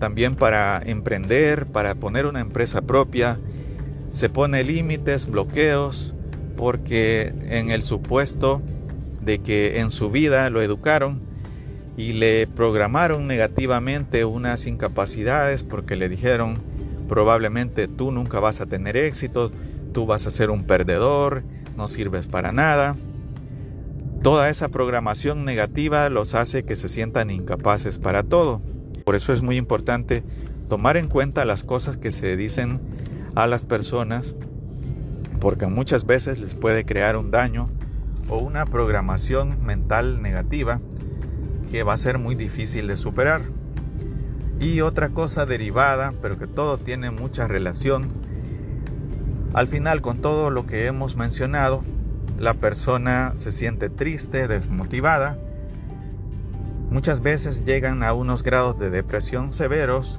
también 0.00 0.34
para 0.34 0.82
emprender, 0.84 1.66
para 1.66 1.94
poner 1.94 2.26
una 2.26 2.40
empresa 2.40 2.82
propia, 2.82 3.38
se 4.10 4.28
pone 4.28 4.64
límites, 4.64 5.30
bloqueos, 5.30 6.12
porque 6.56 7.32
en 7.48 7.70
el 7.70 7.84
supuesto 7.84 8.60
de 9.20 9.38
que 9.38 9.78
en 9.78 9.88
su 9.88 10.10
vida 10.10 10.50
lo 10.50 10.60
educaron 10.62 11.20
y 11.96 12.12
le 12.14 12.48
programaron 12.48 13.28
negativamente 13.28 14.24
unas 14.24 14.66
incapacidades 14.66 15.62
porque 15.62 15.94
le 15.94 16.08
dijeron 16.08 16.58
probablemente 17.08 17.86
tú 17.86 18.10
nunca 18.10 18.40
vas 18.40 18.60
a 18.60 18.66
tener 18.66 18.96
éxito, 18.96 19.52
tú 19.92 20.06
vas 20.06 20.26
a 20.26 20.30
ser 20.30 20.50
un 20.50 20.64
perdedor, 20.64 21.44
no 21.76 21.86
sirves 21.86 22.26
para 22.26 22.50
nada. 22.50 22.96
Toda 24.22 24.50
esa 24.50 24.68
programación 24.68 25.46
negativa 25.46 26.10
los 26.10 26.34
hace 26.34 26.64
que 26.64 26.76
se 26.76 26.90
sientan 26.90 27.30
incapaces 27.30 27.98
para 27.98 28.22
todo. 28.22 28.60
Por 29.06 29.14
eso 29.14 29.32
es 29.32 29.40
muy 29.40 29.56
importante 29.56 30.22
tomar 30.68 30.98
en 30.98 31.08
cuenta 31.08 31.46
las 31.46 31.62
cosas 31.62 31.96
que 31.96 32.12
se 32.12 32.36
dicen 32.36 32.82
a 33.34 33.46
las 33.46 33.64
personas, 33.64 34.34
porque 35.40 35.66
muchas 35.68 36.04
veces 36.04 36.38
les 36.38 36.54
puede 36.54 36.84
crear 36.84 37.16
un 37.16 37.30
daño 37.30 37.70
o 38.28 38.36
una 38.36 38.66
programación 38.66 39.64
mental 39.64 40.20
negativa 40.20 40.80
que 41.70 41.82
va 41.82 41.94
a 41.94 41.98
ser 41.98 42.18
muy 42.18 42.34
difícil 42.34 42.88
de 42.88 42.98
superar. 42.98 43.40
Y 44.60 44.82
otra 44.82 45.08
cosa 45.08 45.46
derivada, 45.46 46.12
pero 46.20 46.38
que 46.38 46.46
todo 46.46 46.76
tiene 46.76 47.10
mucha 47.10 47.48
relación, 47.48 48.08
al 49.54 49.66
final 49.66 50.02
con 50.02 50.18
todo 50.20 50.50
lo 50.50 50.66
que 50.66 50.84
hemos 50.84 51.16
mencionado, 51.16 51.82
la 52.40 52.54
persona 52.54 53.32
se 53.34 53.52
siente 53.52 53.90
triste, 53.90 54.48
desmotivada. 54.48 55.38
Muchas 56.90 57.20
veces 57.20 57.64
llegan 57.66 58.02
a 58.02 58.14
unos 58.14 58.42
grados 58.42 58.78
de 58.78 58.88
depresión 58.88 59.52
severos 59.52 60.18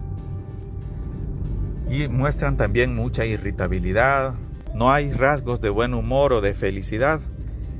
y 1.89 2.07
muestran 2.07 2.57
también 2.57 2.95
mucha 2.95 3.25
irritabilidad. 3.25 4.35
No 4.75 4.91
hay 4.91 5.11
rasgos 5.11 5.61
de 5.61 5.71
buen 5.71 5.95
humor 5.95 6.31
o 6.31 6.41
de 6.41 6.53
felicidad 6.53 7.19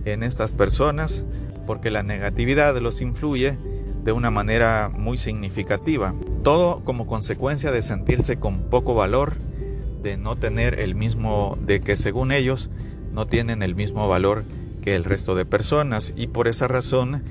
en 0.06 0.24
estas 0.24 0.54
personas 0.54 1.24
porque 1.68 1.92
la 1.92 2.02
negatividad 2.02 2.76
los 2.80 3.00
influye 3.02 3.60
de 4.04 4.12
una 4.12 4.32
manera 4.32 4.90
muy 4.92 5.20
significativa. 5.20 6.16
Todo 6.44 6.84
como 6.84 7.06
consecuencia 7.06 7.72
de 7.72 7.84
sentirse 7.84 8.40
con 8.40 8.64
poco 8.72 8.96
valor, 8.96 9.36
de 10.02 10.18
no 10.18 10.36
tener 10.36 10.80
el 10.80 10.96
mismo, 10.96 11.60
de 11.62 11.80
que 11.82 11.96
según 11.96 12.32
ellos 12.32 12.72
no 13.14 13.26
tienen 13.26 13.64
el 13.64 13.76
mismo 13.76 14.08
valor 14.08 14.44
que 14.82 14.96
el 14.96 15.04
resto 15.04 15.36
de 15.36 15.46
personas 15.46 16.14
y 16.16 16.28
por 16.28 16.48
esa 16.48 16.68
razón 16.68 17.24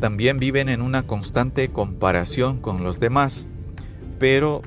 también 0.00 0.38
viven 0.38 0.68
en 0.68 0.82
una 0.82 1.02
constante 1.02 1.68
comparación 1.68 2.58
con 2.58 2.84
los 2.84 3.00
demás, 3.00 3.48
pero 4.18 4.62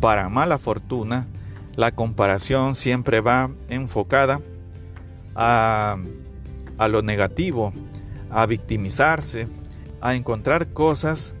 para 0.00 0.28
mala 0.28 0.58
fortuna, 0.58 1.26
la 1.76 1.92
comparación 1.92 2.74
siempre 2.74 3.20
va 3.20 3.50
enfocada 3.68 4.40
a, 5.34 5.96
lo 6.88 7.02
negativo, 7.02 7.72
a 8.30 8.46
victimizarse, 8.46 9.48
a 10.00 10.14
encontrar 10.14 10.68
cosas 10.68 11.34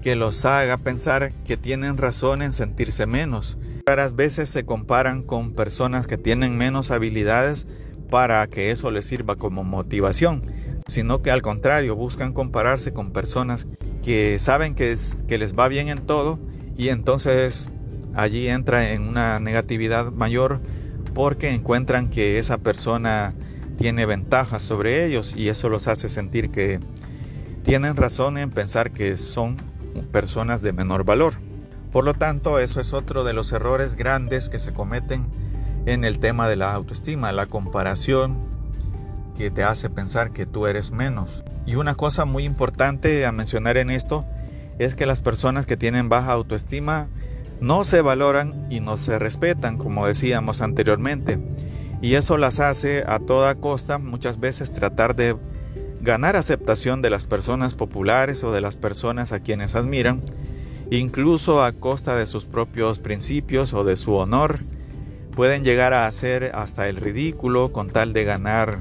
que 0.00 0.16
los 0.16 0.44
haga 0.44 0.78
pensar 0.78 1.32
que 1.44 1.56
tienen 1.56 1.96
razón 1.96 2.42
en 2.42 2.52
sentirse 2.52 3.06
menos. 3.06 3.58
Raras 3.84 4.14
veces 4.14 4.48
se 4.48 4.64
comparan 4.64 5.22
con 5.22 5.54
personas 5.54 6.06
que 6.06 6.16
tienen 6.16 6.56
menos 6.56 6.92
habilidades 6.92 7.66
para 8.10 8.46
que 8.46 8.70
eso 8.70 8.92
les 8.92 9.06
sirva 9.06 9.34
como 9.34 9.64
motivación, 9.64 10.44
sino 10.86 11.20
que 11.20 11.32
al 11.32 11.42
contrario 11.42 11.96
buscan 11.96 12.32
compararse 12.32 12.92
con 12.92 13.10
personas 13.10 13.66
que 14.02 14.38
saben 14.38 14.76
que, 14.76 14.96
que 15.26 15.38
les 15.38 15.54
va 15.56 15.66
bien 15.66 15.88
en 15.88 16.06
todo 16.06 16.38
y 16.76 16.90
entonces 16.90 17.70
allí 18.14 18.48
entra 18.48 18.92
en 18.92 19.02
una 19.02 19.40
negatividad 19.40 20.12
mayor 20.12 20.60
porque 21.12 21.50
encuentran 21.50 22.08
que 22.08 22.38
esa 22.38 22.58
persona 22.58 23.34
tiene 23.78 24.06
ventajas 24.06 24.62
sobre 24.62 25.04
ellos 25.04 25.34
y 25.36 25.48
eso 25.48 25.68
los 25.68 25.88
hace 25.88 26.08
sentir 26.08 26.50
que 26.50 26.78
tienen 27.64 27.96
razón 27.96 28.38
en 28.38 28.50
pensar 28.50 28.92
que 28.92 29.16
son 29.16 29.56
personas 30.12 30.62
de 30.62 30.72
menor 30.72 31.04
valor. 31.04 31.34
Por 31.92 32.04
lo 32.04 32.14
tanto, 32.14 32.58
eso 32.58 32.80
es 32.80 32.92
otro 32.92 33.22
de 33.22 33.34
los 33.34 33.52
errores 33.52 33.96
grandes 33.96 34.48
que 34.48 34.58
se 34.58 34.72
cometen 34.72 35.26
en 35.84 36.04
el 36.04 36.18
tema 36.18 36.48
de 36.48 36.56
la 36.56 36.72
autoestima, 36.72 37.32
la 37.32 37.46
comparación 37.46 38.38
que 39.36 39.50
te 39.50 39.62
hace 39.62 39.90
pensar 39.90 40.32
que 40.32 40.46
tú 40.46 40.66
eres 40.66 40.90
menos. 40.90 41.44
Y 41.66 41.74
una 41.74 41.94
cosa 41.94 42.24
muy 42.24 42.44
importante 42.44 43.26
a 43.26 43.32
mencionar 43.32 43.76
en 43.76 43.90
esto 43.90 44.24
es 44.78 44.94
que 44.94 45.06
las 45.06 45.20
personas 45.20 45.66
que 45.66 45.76
tienen 45.76 46.08
baja 46.08 46.32
autoestima 46.32 47.08
no 47.60 47.84
se 47.84 48.00
valoran 48.00 48.66
y 48.70 48.80
no 48.80 48.96
se 48.96 49.18
respetan, 49.18 49.78
como 49.78 50.06
decíamos 50.06 50.60
anteriormente. 50.60 51.38
Y 52.00 52.14
eso 52.14 52.36
las 52.36 52.58
hace 52.58 53.04
a 53.06 53.20
toda 53.20 53.54
costa 53.54 53.98
muchas 53.98 54.40
veces 54.40 54.72
tratar 54.72 55.14
de 55.14 55.36
ganar 56.00 56.34
aceptación 56.34 57.00
de 57.02 57.10
las 57.10 57.24
personas 57.26 57.74
populares 57.74 58.42
o 58.42 58.50
de 58.50 58.60
las 58.60 58.74
personas 58.74 59.30
a 59.30 59.38
quienes 59.40 59.76
admiran, 59.76 60.20
incluso 60.98 61.62
a 61.62 61.72
costa 61.72 62.16
de 62.16 62.26
sus 62.26 62.44
propios 62.44 62.98
principios 62.98 63.72
o 63.72 63.84
de 63.84 63.96
su 63.96 64.14
honor. 64.14 64.60
Pueden 65.34 65.64
llegar 65.64 65.94
a 65.94 66.06
hacer 66.06 66.52
hasta 66.54 66.88
el 66.88 66.96
ridículo 66.96 67.72
con 67.72 67.88
tal 67.88 68.12
de 68.12 68.24
ganar 68.24 68.80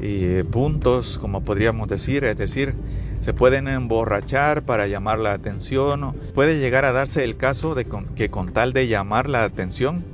eh, 0.00 0.44
puntos, 0.50 1.18
como 1.18 1.42
podríamos 1.44 1.88
decir, 1.88 2.24
es 2.24 2.36
decir, 2.36 2.74
se 3.20 3.34
pueden 3.34 3.68
emborrachar 3.68 4.62
para 4.62 4.86
llamar 4.86 5.18
la 5.18 5.32
atención. 5.32 6.16
Puede 6.34 6.58
llegar 6.58 6.84
a 6.84 6.92
darse 6.92 7.22
el 7.22 7.36
caso 7.36 7.74
de 7.74 7.86
que 8.16 8.30
con 8.30 8.52
tal 8.52 8.72
de 8.72 8.88
llamar 8.88 9.28
la 9.28 9.44
atención 9.44 10.04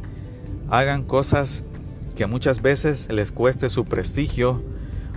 hagan 0.69 1.05
cosas 1.05 1.65
que 2.17 2.27
muchas 2.27 2.61
veces 2.63 3.11
les 3.11 3.31
cueste 3.31 3.69
su 3.69 3.85
prestigio 3.85 4.63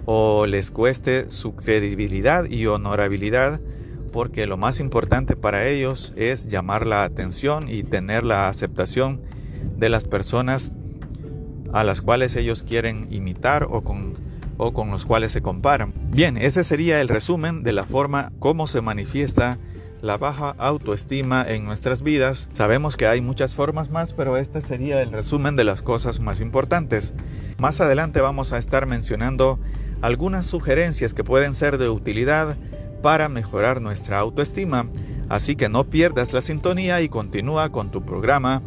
o 0.05 0.45
les 0.45 0.69
cueste 0.69 1.29
su 1.29 1.55
credibilidad 1.55 2.45
y 2.45 2.67
honorabilidad 2.67 3.59
porque 4.09 4.47
lo 4.47 4.57
más 4.57 4.79
importante 4.79 5.35
para 5.35 5.67
ellos 5.67 6.13
es 6.15 6.47
llamar 6.47 6.85
la 6.85 7.03
atención 7.03 7.69
y 7.69 7.83
tener 7.83 8.23
la 8.23 8.47
aceptación 8.47 9.21
de 9.77 9.89
las 9.89 10.03
personas 10.03 10.73
a 11.73 11.83
las 11.83 12.01
cuales 12.01 12.35
ellos 12.35 12.63
quieren 12.63 13.07
imitar 13.11 13.67
o 13.69 13.81
con, 13.81 14.13
o 14.57 14.73
con 14.73 14.91
los 14.91 15.05
cuales 15.05 15.31
se 15.31 15.41
comparan. 15.41 15.93
Bien, 16.11 16.37
ese 16.37 16.63
sería 16.63 17.01
el 17.01 17.07
resumen 17.07 17.63
de 17.63 17.73
la 17.73 17.85
forma 17.85 18.31
como 18.39 18.67
se 18.67 18.81
manifiesta 18.81 19.57
la 20.01 20.17
baja 20.17 20.55
autoestima 20.57 21.45
en 21.47 21.65
nuestras 21.65 22.01
vidas. 22.01 22.49
Sabemos 22.53 22.95
que 22.95 23.07
hay 23.07 23.21
muchas 23.21 23.53
formas 23.53 23.89
más, 23.89 24.13
pero 24.13 24.37
este 24.37 24.61
sería 24.61 25.01
el 25.01 25.11
resumen 25.11 25.55
de 25.55 25.65
las 25.65 25.81
cosas 25.81 26.19
más 26.19 26.39
importantes. 26.39 27.13
Más 27.57 27.81
adelante 27.81 28.21
vamos 28.21 28.53
a 28.53 28.57
estar 28.57 28.85
mencionando 28.85 29.59
algunas 30.01 30.45
sugerencias 30.45 31.13
que 31.13 31.23
pueden 31.23 31.53
ser 31.53 31.77
de 31.77 31.89
utilidad 31.89 32.57
para 33.01 33.29
mejorar 33.29 33.81
nuestra 33.81 34.19
autoestima, 34.19 34.89
así 35.29 35.55
que 35.55 35.69
no 35.69 35.85
pierdas 35.85 36.33
la 36.33 36.41
sintonía 36.41 37.01
y 37.01 37.09
continúa 37.09 37.69
con 37.69 37.91
tu 37.91 38.03
programa. 38.03 38.61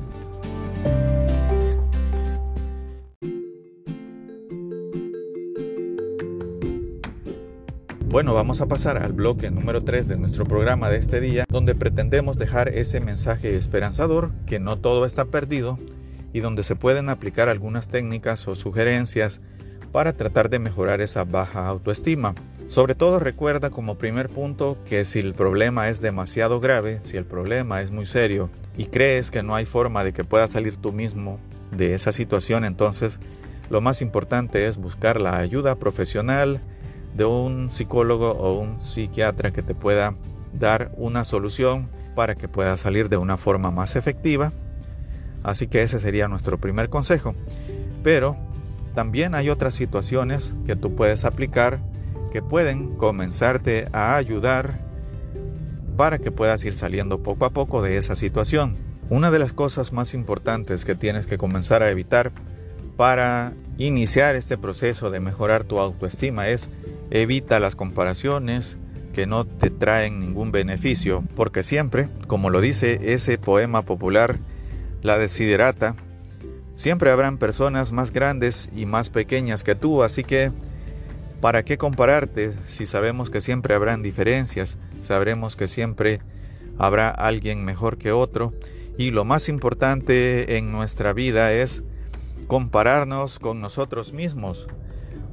Bueno, 8.12 8.34
vamos 8.34 8.60
a 8.60 8.66
pasar 8.66 9.02
al 9.02 9.14
bloque 9.14 9.50
número 9.50 9.84
3 9.84 10.06
de 10.06 10.16
nuestro 10.18 10.44
programa 10.44 10.90
de 10.90 10.98
este 10.98 11.18
día, 11.18 11.46
donde 11.48 11.74
pretendemos 11.74 12.36
dejar 12.36 12.68
ese 12.68 13.00
mensaje 13.00 13.56
esperanzador 13.56 14.32
que 14.44 14.58
no 14.58 14.78
todo 14.78 15.06
está 15.06 15.24
perdido 15.24 15.78
y 16.34 16.40
donde 16.40 16.62
se 16.62 16.76
pueden 16.76 17.08
aplicar 17.08 17.48
algunas 17.48 17.88
técnicas 17.88 18.46
o 18.48 18.54
sugerencias 18.54 19.40
para 19.92 20.12
tratar 20.12 20.50
de 20.50 20.58
mejorar 20.58 21.00
esa 21.00 21.24
baja 21.24 21.66
autoestima. 21.66 22.34
Sobre 22.68 22.94
todo 22.94 23.18
recuerda 23.18 23.70
como 23.70 23.98
primer 23.98 24.30
punto 24.30 24.78
que 24.86 25.04
si 25.04 25.18
el 25.18 25.34
problema 25.34 25.88
es 25.88 26.00
demasiado 26.00 26.58
grave, 26.60 27.00
si 27.00 27.16
el 27.16 27.26
problema 27.26 27.82
es 27.82 27.90
muy 27.90 28.06
serio 28.06 28.48
y 28.76 28.86
crees 28.86 29.30
que 29.30 29.42
no 29.42 29.54
hay 29.54 29.66
forma 29.66 30.04
de 30.04 30.12
que 30.12 30.24
puedas 30.24 30.52
salir 30.52 30.76
tú 30.76 30.92
mismo 30.92 31.38
de 31.70 31.94
esa 31.94 32.12
situación, 32.12 32.64
entonces 32.64 33.20
lo 33.68 33.80
más 33.80 34.00
importante 34.02 34.66
es 34.66 34.78
buscar 34.78 35.20
la 35.20 35.38
ayuda 35.38 35.76
profesional 35.76 36.60
de 37.14 37.24
un 37.24 37.68
psicólogo 37.68 38.32
o 38.32 38.58
un 38.58 38.78
psiquiatra 38.80 39.52
que 39.52 39.62
te 39.62 39.74
pueda 39.74 40.14
dar 40.58 40.92
una 40.96 41.24
solución 41.24 41.88
para 42.14 42.34
que 42.34 42.48
puedas 42.48 42.80
salir 42.80 43.08
de 43.08 43.16
una 43.16 43.36
forma 43.36 43.70
más 43.70 43.96
efectiva. 43.96 44.52
Así 45.42 45.66
que 45.66 45.82
ese 45.82 45.98
sería 45.98 46.28
nuestro 46.28 46.58
primer 46.58 46.88
consejo. 46.88 47.32
Pero 48.02 48.36
también 48.94 49.34
hay 49.34 49.50
otras 49.50 49.74
situaciones 49.74 50.54
que 50.66 50.76
tú 50.76 50.94
puedes 50.94 51.24
aplicar 51.24 51.80
que 52.32 52.42
pueden 52.42 52.96
comenzarte 52.96 53.88
a 53.92 54.16
ayudar 54.16 54.80
para 55.96 56.18
que 56.18 56.30
puedas 56.30 56.64
ir 56.64 56.74
saliendo 56.74 57.22
poco 57.22 57.44
a 57.44 57.50
poco 57.50 57.82
de 57.82 57.98
esa 57.98 58.16
situación. 58.16 58.76
Una 59.10 59.30
de 59.30 59.38
las 59.38 59.52
cosas 59.52 59.92
más 59.92 60.14
importantes 60.14 60.84
que 60.84 60.94
tienes 60.94 61.26
que 61.26 61.36
comenzar 61.36 61.82
a 61.82 61.90
evitar 61.90 62.32
para 62.96 63.52
iniciar 63.76 64.34
este 64.34 64.56
proceso 64.56 65.10
de 65.10 65.20
mejorar 65.20 65.64
tu 65.64 65.78
autoestima 65.78 66.48
es 66.48 66.70
evita 67.10 67.60
las 67.60 67.76
comparaciones 67.76 68.78
que 69.12 69.26
no 69.26 69.44
te 69.46 69.68
traen 69.68 70.18
ningún 70.18 70.52
beneficio, 70.52 71.22
porque 71.36 71.62
siempre, 71.62 72.08
como 72.26 72.48
lo 72.48 72.62
dice 72.62 73.12
ese 73.12 73.36
poema 73.36 73.82
popular, 73.82 74.38
La 75.02 75.18
Desiderata, 75.18 75.96
Siempre 76.74 77.10
habrán 77.10 77.38
personas 77.38 77.92
más 77.92 78.12
grandes 78.12 78.68
y 78.74 78.86
más 78.86 79.10
pequeñas 79.10 79.62
que 79.62 79.74
tú, 79.74 80.02
así 80.02 80.24
que 80.24 80.50
¿para 81.42 81.64
qué 81.64 81.76
compararte 81.76 82.52
si 82.68 82.86
sabemos 82.86 83.28
que 83.28 83.40
siempre 83.40 83.74
habrán 83.74 84.00
diferencias? 84.00 84.78
Sabremos 85.00 85.56
que 85.56 85.66
siempre 85.66 86.20
habrá 86.78 87.10
alguien 87.10 87.64
mejor 87.64 87.98
que 87.98 88.12
otro 88.12 88.54
y 88.96 89.10
lo 89.10 89.24
más 89.24 89.48
importante 89.48 90.56
en 90.56 90.70
nuestra 90.70 91.12
vida 91.12 91.52
es 91.52 91.82
compararnos 92.46 93.40
con 93.40 93.60
nosotros 93.60 94.12
mismos. 94.12 94.68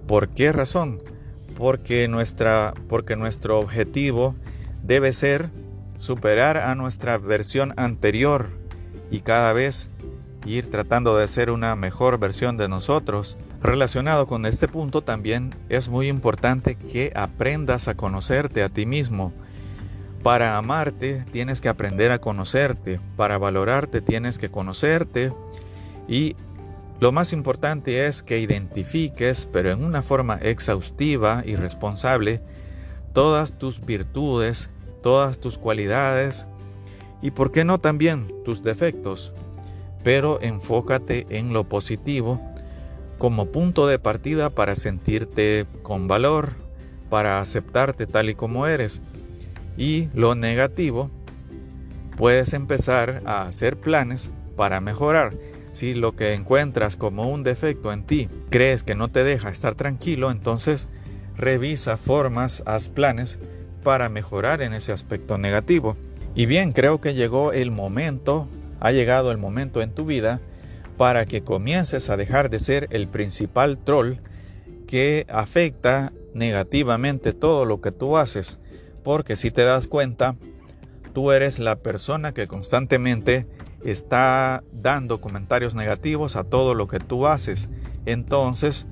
¿Por 0.07 0.29
qué 0.29 0.51
razón? 0.51 1.03
Porque, 1.55 2.07
nuestra, 2.07 2.73
porque 2.87 3.15
nuestro 3.15 3.59
objetivo 3.59 4.35
debe 4.81 5.13
ser 5.13 5.51
superar 5.99 6.57
a 6.57 6.73
nuestra 6.73 7.19
versión 7.19 7.75
anterior 7.77 8.47
y 9.11 9.19
cada 9.19 9.53
vez 9.53 9.91
ir 10.43 10.71
tratando 10.71 11.15
de 11.17 11.27
ser 11.27 11.51
una 11.51 11.75
mejor 11.75 12.17
versión 12.17 12.57
de 12.57 12.67
nosotros. 12.67 13.37
Relacionado 13.61 14.25
con 14.25 14.45
este 14.45 14.69
punto 14.69 15.01
también 15.01 15.53
es 15.67 15.89
muy 15.89 16.07
importante 16.07 16.75
que 16.75 17.11
aprendas 17.13 17.89
a 17.89 17.95
conocerte 17.95 18.63
a 18.63 18.69
ti 18.69 18.85
mismo. 18.85 19.33
Para 20.23 20.57
amarte 20.57 21.25
tienes 21.31 21.59
que 21.59 21.67
aprender 21.67 22.11
a 22.11 22.19
conocerte, 22.19 23.01
para 23.17 23.37
valorarte 23.37 23.99
tienes 24.01 24.39
que 24.39 24.49
conocerte. 24.49 25.33
Y 26.07 26.37
lo 27.01 27.11
más 27.11 27.33
importante 27.33 28.07
es 28.07 28.23
que 28.23 28.39
identifiques, 28.39 29.45
pero 29.51 29.71
en 29.71 29.83
una 29.83 30.01
forma 30.03 30.35
exhaustiva 30.35 31.43
y 31.45 31.55
responsable, 31.55 32.41
todas 33.13 33.57
tus 33.57 33.85
virtudes, 33.85 34.69
todas 35.03 35.39
tus 35.39 35.57
cualidades 35.57 36.47
y, 37.21 37.31
por 37.31 37.51
qué 37.51 37.65
no, 37.65 37.79
también 37.79 38.33
tus 38.45 38.63
defectos. 38.63 39.33
Pero 40.01 40.39
enfócate 40.41 41.27
en 41.29 41.51
lo 41.51 41.65
positivo 41.65 42.39
como 43.19 43.51
punto 43.51 43.85
de 43.85 43.99
partida 43.99 44.49
para 44.49 44.75
sentirte 44.75 45.67
con 45.83 46.07
valor, 46.07 46.53
para 47.09 47.41
aceptarte 47.41 48.07
tal 48.07 48.29
y 48.29 48.35
como 48.35 48.65
eres. 48.65 49.01
Y 49.77 50.07
lo 50.15 50.33
negativo, 50.33 51.11
puedes 52.17 52.53
empezar 52.53 53.21
a 53.25 53.43
hacer 53.43 53.77
planes 53.77 54.31
para 54.55 54.81
mejorar. 54.81 55.33
Si 55.71 55.93
lo 55.93 56.15
que 56.15 56.33
encuentras 56.33 56.95
como 56.95 57.29
un 57.29 57.43
defecto 57.43 57.93
en 57.93 58.03
ti 58.03 58.27
crees 58.49 58.83
que 58.83 58.95
no 58.95 59.09
te 59.09 59.23
deja 59.23 59.49
estar 59.49 59.75
tranquilo, 59.75 60.31
entonces 60.31 60.87
revisa 61.37 61.97
formas, 61.97 62.63
haz 62.65 62.87
planes 62.87 63.37
para 63.83 64.09
mejorar 64.09 64.61
en 64.61 64.73
ese 64.73 64.91
aspecto 64.91 65.37
negativo. 65.37 65.97
Y 66.35 66.45
bien, 66.45 66.71
creo 66.71 67.01
que 67.01 67.13
llegó 67.13 67.51
el 67.51 67.69
momento, 67.69 68.47
ha 68.79 68.91
llegado 68.91 69.31
el 69.31 69.37
momento 69.37 69.81
en 69.81 69.91
tu 69.91 70.05
vida 70.05 70.39
para 70.99 71.25
que 71.25 71.41
comiences 71.41 72.09
a 72.09 72.17
dejar 72.17 72.49
de 72.49 72.59
ser 72.59 72.89
el 72.91 73.07
principal 73.07 73.79
troll 73.79 74.15
que 74.85 75.25
afecta 75.29 76.11
negativamente 76.33 77.31
todo 77.31 77.63
lo 77.63 77.79
que 77.79 77.93
tú 77.93 78.17
haces. 78.17 78.59
Porque 79.01 79.37
si 79.37 79.49
te 79.49 79.63
das 79.63 79.87
cuenta, 79.87 80.35
tú 81.13 81.31
eres 81.31 81.57
la 81.57 81.77
persona 81.77 82.33
que 82.33 82.49
constantemente 82.49 83.47
está 83.85 84.61
dando 84.73 85.21
comentarios 85.21 85.73
negativos 85.73 86.35
a 86.35 86.43
todo 86.43 86.73
lo 86.73 86.89
que 86.89 86.99
tú 86.99 87.27
haces. 87.27 87.69
Entonces, 88.05 88.85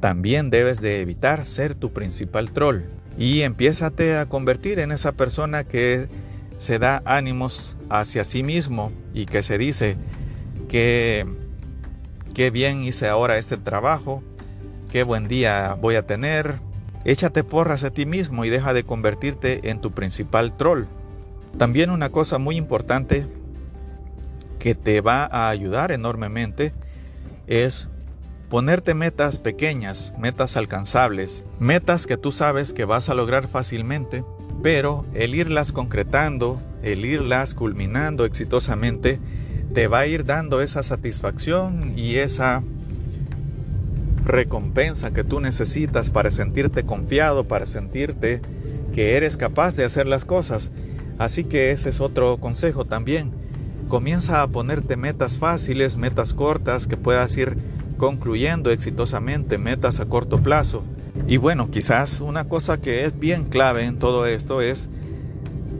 también 0.00 0.48
debes 0.48 0.80
de 0.80 1.02
evitar 1.02 1.44
ser 1.44 1.74
tu 1.74 1.92
principal 1.92 2.50
troll. 2.50 2.84
Y 3.18 3.42
empiézate 3.42 4.16
a 4.16 4.24
convertir 4.24 4.78
en 4.78 4.90
esa 4.90 5.12
persona 5.12 5.64
que 5.64 6.08
se 6.56 6.78
da 6.78 7.02
ánimos 7.04 7.76
hacia 7.90 8.24
sí 8.24 8.42
mismo 8.42 8.90
y 9.12 9.26
que 9.26 9.42
se 9.42 9.58
dice 9.58 9.98
que 10.68 11.26
qué 12.34 12.50
bien 12.50 12.82
hice 12.82 13.08
ahora 13.08 13.38
este 13.38 13.56
trabajo, 13.56 14.22
qué 14.90 15.02
buen 15.02 15.28
día 15.28 15.76
voy 15.80 15.96
a 15.96 16.06
tener. 16.06 16.58
Échate 17.04 17.44
porras 17.44 17.84
a 17.84 17.90
ti 17.90 18.04
mismo 18.04 18.44
y 18.44 18.50
deja 18.50 18.72
de 18.74 18.84
convertirte 18.84 19.70
en 19.70 19.80
tu 19.80 19.92
principal 19.92 20.56
troll. 20.56 20.84
También 21.56 21.90
una 21.90 22.10
cosa 22.10 22.38
muy 22.38 22.56
importante 22.56 23.26
que 24.58 24.74
te 24.74 25.00
va 25.00 25.28
a 25.30 25.48
ayudar 25.48 25.92
enormemente 25.92 26.72
es 27.46 27.88
ponerte 28.48 28.94
metas 28.94 29.38
pequeñas, 29.38 30.12
metas 30.18 30.56
alcanzables, 30.56 31.44
metas 31.58 32.06
que 32.06 32.16
tú 32.16 32.32
sabes 32.32 32.72
que 32.72 32.84
vas 32.84 33.08
a 33.08 33.14
lograr 33.14 33.48
fácilmente, 33.48 34.24
pero 34.62 35.04
el 35.14 35.34
irlas 35.34 35.72
concretando, 35.72 36.60
el 36.82 37.04
irlas 37.04 37.54
culminando 37.54 38.24
exitosamente, 38.24 39.20
te 39.76 39.88
va 39.88 39.98
a 39.98 40.06
ir 40.06 40.24
dando 40.24 40.62
esa 40.62 40.82
satisfacción 40.82 41.92
y 41.98 42.16
esa 42.16 42.62
recompensa 44.24 45.12
que 45.12 45.22
tú 45.22 45.38
necesitas 45.38 46.08
para 46.08 46.30
sentirte 46.30 46.84
confiado, 46.84 47.44
para 47.44 47.66
sentirte 47.66 48.40
que 48.94 49.18
eres 49.18 49.36
capaz 49.36 49.76
de 49.76 49.84
hacer 49.84 50.06
las 50.06 50.24
cosas. 50.24 50.70
Así 51.18 51.44
que 51.44 51.72
ese 51.72 51.90
es 51.90 52.00
otro 52.00 52.38
consejo 52.38 52.86
también. 52.86 53.32
Comienza 53.88 54.40
a 54.40 54.48
ponerte 54.48 54.96
metas 54.96 55.36
fáciles, 55.36 55.98
metas 55.98 56.32
cortas 56.32 56.86
que 56.86 56.96
puedas 56.96 57.36
ir 57.36 57.58
concluyendo 57.98 58.70
exitosamente, 58.70 59.58
metas 59.58 60.00
a 60.00 60.06
corto 60.06 60.38
plazo. 60.38 60.84
Y 61.28 61.36
bueno, 61.36 61.70
quizás 61.70 62.22
una 62.22 62.48
cosa 62.48 62.80
que 62.80 63.04
es 63.04 63.18
bien 63.18 63.44
clave 63.44 63.84
en 63.84 63.98
todo 63.98 64.24
esto 64.24 64.62
es 64.62 64.88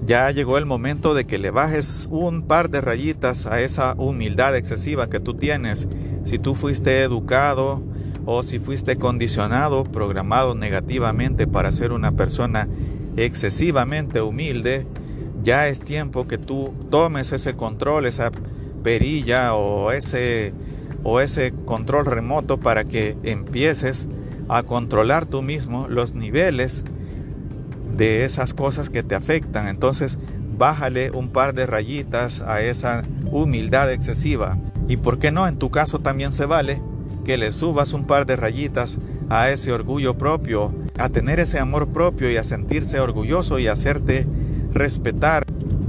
ya 0.06 0.30
llegó 0.30 0.56
el 0.56 0.66
momento 0.66 1.14
de 1.14 1.26
que 1.26 1.38
le 1.38 1.50
bajes 1.50 2.06
un 2.10 2.42
par 2.42 2.70
de 2.70 2.80
rayitas 2.80 3.46
a 3.46 3.60
esa 3.60 3.94
humildad 3.94 4.54
excesiva 4.54 5.10
que 5.10 5.18
tú 5.18 5.34
tienes. 5.34 5.88
Si 6.24 6.38
tú 6.38 6.54
fuiste 6.54 7.02
educado 7.02 7.82
o 8.24 8.44
si 8.44 8.60
fuiste 8.60 8.96
condicionado, 8.96 9.82
programado 9.84 10.54
negativamente 10.54 11.48
para 11.48 11.72
ser 11.72 11.90
una 11.90 12.12
persona 12.12 12.68
excesivamente 13.16 14.20
humilde, 14.20 14.86
ya 15.42 15.66
es 15.66 15.82
tiempo 15.82 16.28
que 16.28 16.38
tú 16.38 16.72
tomes 16.88 17.32
ese 17.32 17.54
control, 17.54 18.06
esa 18.06 18.30
perilla 18.84 19.54
o 19.54 19.90
ese, 19.90 20.54
o 21.02 21.20
ese 21.20 21.52
control 21.64 22.06
remoto 22.06 22.58
para 22.58 22.84
que 22.84 23.16
empieces 23.24 24.08
a 24.48 24.62
controlar 24.62 25.26
tú 25.26 25.42
mismo 25.42 25.88
los 25.88 26.14
niveles 26.14 26.84
de 27.96 28.24
esas 28.24 28.54
cosas 28.54 28.90
que 28.90 29.02
te 29.02 29.14
afectan. 29.14 29.68
Entonces, 29.68 30.18
bájale 30.58 31.10
un 31.10 31.28
par 31.28 31.54
de 31.54 31.66
rayitas 31.66 32.40
a 32.40 32.62
esa 32.62 33.04
humildad 33.30 33.92
excesiva. 33.92 34.56
Y 34.88 34.96
por 34.96 35.18
qué 35.18 35.30
no, 35.30 35.46
en 35.46 35.56
tu 35.56 35.70
caso 35.70 35.98
también 35.98 36.32
se 36.32 36.46
vale 36.46 36.80
que 37.24 37.36
le 37.36 37.50
subas 37.50 37.92
un 37.92 38.04
par 38.04 38.26
de 38.26 38.36
rayitas 38.36 38.98
a 39.28 39.50
ese 39.50 39.72
orgullo 39.72 40.16
propio, 40.16 40.72
a 40.96 41.08
tener 41.08 41.40
ese 41.40 41.58
amor 41.58 41.88
propio 41.88 42.30
y 42.30 42.36
a 42.36 42.44
sentirse 42.44 43.00
orgulloso 43.00 43.58
y 43.58 43.66
a 43.66 43.72
hacerte 43.72 44.26
respetar 44.72 45.44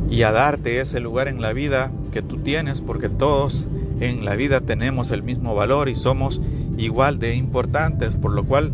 y 0.10 0.24
a 0.24 0.32
darte 0.32 0.80
ese 0.80 1.00
lugar 1.00 1.28
en 1.28 1.42
la 1.42 1.54
vida 1.54 1.92
que 2.12 2.22
tú 2.22 2.38
tienes, 2.38 2.82
porque 2.82 3.10
todos 3.10 3.70
en 4.00 4.26
la 4.26 4.36
vida 4.36 4.62
tenemos 4.62 5.12
el 5.12 5.24
mismo 5.24 5.54
valor 5.54 5.90
y 5.90 5.96
somos 5.96 6.42
igual 6.78 7.20
de 7.20 7.36
importantes, 7.36 8.16
por 8.16 8.32
lo 8.32 8.46
cual 8.46 8.72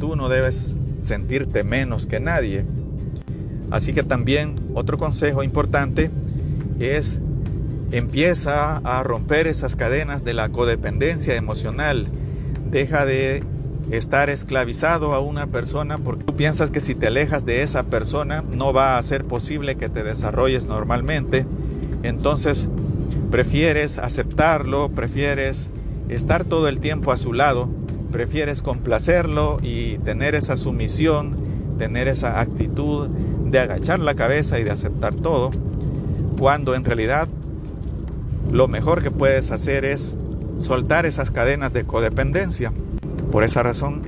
tú 0.00 0.16
no 0.16 0.28
debes 0.28 0.76
sentirte 1.00 1.64
menos 1.64 2.06
que 2.06 2.20
nadie. 2.20 2.64
Así 3.70 3.92
que 3.92 4.02
también 4.02 4.60
otro 4.74 4.98
consejo 4.98 5.42
importante 5.42 6.10
es 6.78 7.20
empieza 7.92 8.78
a 8.78 9.02
romper 9.02 9.46
esas 9.46 9.76
cadenas 9.76 10.24
de 10.24 10.34
la 10.34 10.48
codependencia 10.48 11.34
emocional. 11.36 12.08
Deja 12.70 13.04
de 13.04 13.42
estar 13.90 14.30
esclavizado 14.30 15.14
a 15.14 15.20
una 15.20 15.48
persona 15.48 15.98
porque 15.98 16.24
tú 16.24 16.36
piensas 16.36 16.70
que 16.70 16.80
si 16.80 16.94
te 16.94 17.08
alejas 17.08 17.44
de 17.44 17.62
esa 17.62 17.84
persona 17.84 18.44
no 18.52 18.72
va 18.72 18.98
a 18.98 19.02
ser 19.02 19.24
posible 19.24 19.76
que 19.76 19.88
te 19.88 20.02
desarrolles 20.02 20.66
normalmente. 20.66 21.46
Entonces 22.02 22.68
prefieres 23.30 23.98
aceptarlo, 23.98 24.88
prefieres 24.90 25.68
estar 26.08 26.44
todo 26.44 26.68
el 26.68 26.80
tiempo 26.80 27.12
a 27.12 27.16
su 27.16 27.32
lado 27.32 27.68
prefieres 28.10 28.62
complacerlo 28.62 29.58
y 29.62 29.98
tener 29.98 30.34
esa 30.34 30.56
sumisión, 30.56 31.36
tener 31.78 32.08
esa 32.08 32.40
actitud 32.40 33.08
de 33.08 33.58
agachar 33.58 34.00
la 34.00 34.14
cabeza 34.14 34.58
y 34.58 34.64
de 34.64 34.70
aceptar 34.70 35.14
todo, 35.14 35.50
cuando 36.38 36.74
en 36.74 36.84
realidad 36.84 37.28
lo 38.50 38.68
mejor 38.68 39.02
que 39.02 39.10
puedes 39.10 39.50
hacer 39.50 39.84
es 39.84 40.16
soltar 40.58 41.06
esas 41.06 41.30
cadenas 41.30 41.72
de 41.72 41.84
codependencia. 41.84 42.72
Por 43.30 43.44
esa 43.44 43.62
razón, 43.62 44.02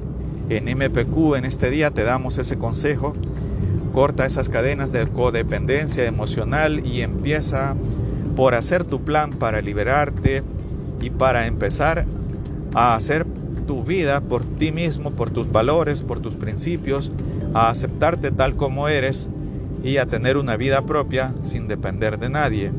en 0.48 0.64
MPQ 0.64 1.36
en 1.36 1.44
este 1.44 1.70
día 1.70 1.90
te 1.90 2.02
damos 2.02 2.38
ese 2.38 2.58
consejo, 2.58 3.14
corta 3.92 4.26
esas 4.26 4.48
cadenas 4.48 4.92
de 4.92 5.06
codependencia 5.06 6.04
emocional 6.06 6.84
y 6.84 7.02
empieza 7.02 7.76
por 8.36 8.54
hacer 8.54 8.84
tu 8.84 9.02
plan 9.02 9.30
para 9.30 9.60
liberarte 9.60 10.42
y 11.00 11.10
para 11.10 11.46
empezar 11.46 12.06
a 12.74 12.94
hacer 12.94 13.26
tu 13.66 13.84
vida 13.84 14.20
por 14.20 14.44
ti 14.44 14.72
mismo, 14.72 15.12
por 15.12 15.30
tus 15.30 15.50
valores, 15.50 16.02
por 16.02 16.20
tus 16.20 16.34
principios, 16.34 17.10
a 17.54 17.68
aceptarte 17.68 18.30
tal 18.30 18.56
como 18.56 18.88
eres 18.88 19.28
y 19.82 19.96
a 19.96 20.06
tener 20.06 20.36
una 20.36 20.56
vida 20.56 20.82
propia 20.82 21.34
sin 21.42 21.68
depender 21.68 22.18
de 22.18 22.30
nadie. 22.30 22.72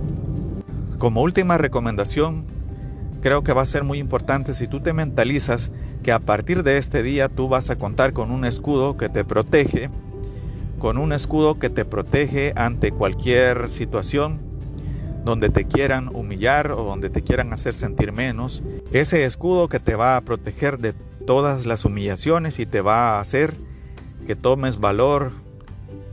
Como 0.97 1.21
última 1.21 1.57
recomendación, 1.57 2.45
creo 3.21 3.43
que 3.43 3.53
va 3.53 3.61
a 3.61 3.65
ser 3.65 3.83
muy 3.83 3.99
importante 3.99 4.53
si 4.53 4.67
tú 4.67 4.79
te 4.79 4.93
mentalizas 4.93 5.71
que 6.03 6.11
a 6.11 6.19
partir 6.19 6.63
de 6.63 6.77
este 6.77 7.03
día 7.03 7.29
tú 7.29 7.47
vas 7.47 7.69
a 7.69 7.77
contar 7.77 8.13
con 8.13 8.31
un 8.31 8.45
escudo 8.45 8.97
que 8.97 9.09
te 9.09 9.23
protege, 9.23 9.89
con 10.79 10.97
un 10.97 11.13
escudo 11.13 11.59
que 11.59 11.69
te 11.69 11.85
protege 11.85 12.53
ante 12.55 12.91
cualquier 12.91 13.69
situación 13.69 14.52
donde 15.23 15.49
te 15.49 15.65
quieran 15.65 16.09
humillar 16.13 16.71
o 16.71 16.83
donde 16.83 17.09
te 17.09 17.21
quieran 17.21 17.53
hacer 17.53 17.73
sentir 17.73 18.11
menos. 18.11 18.61
Ese 18.91 19.23
escudo 19.23 19.69
que 19.69 19.79
te 19.79 19.95
va 19.95 20.17
a 20.17 20.21
proteger 20.21 20.79
de 20.79 20.93
todas 21.25 21.65
las 21.65 21.85
humillaciones 21.85 22.59
y 22.59 22.65
te 22.65 22.81
va 22.81 23.11
a 23.11 23.21
hacer 23.21 23.53
que 24.27 24.35
tomes 24.35 24.79
valor 24.79 25.31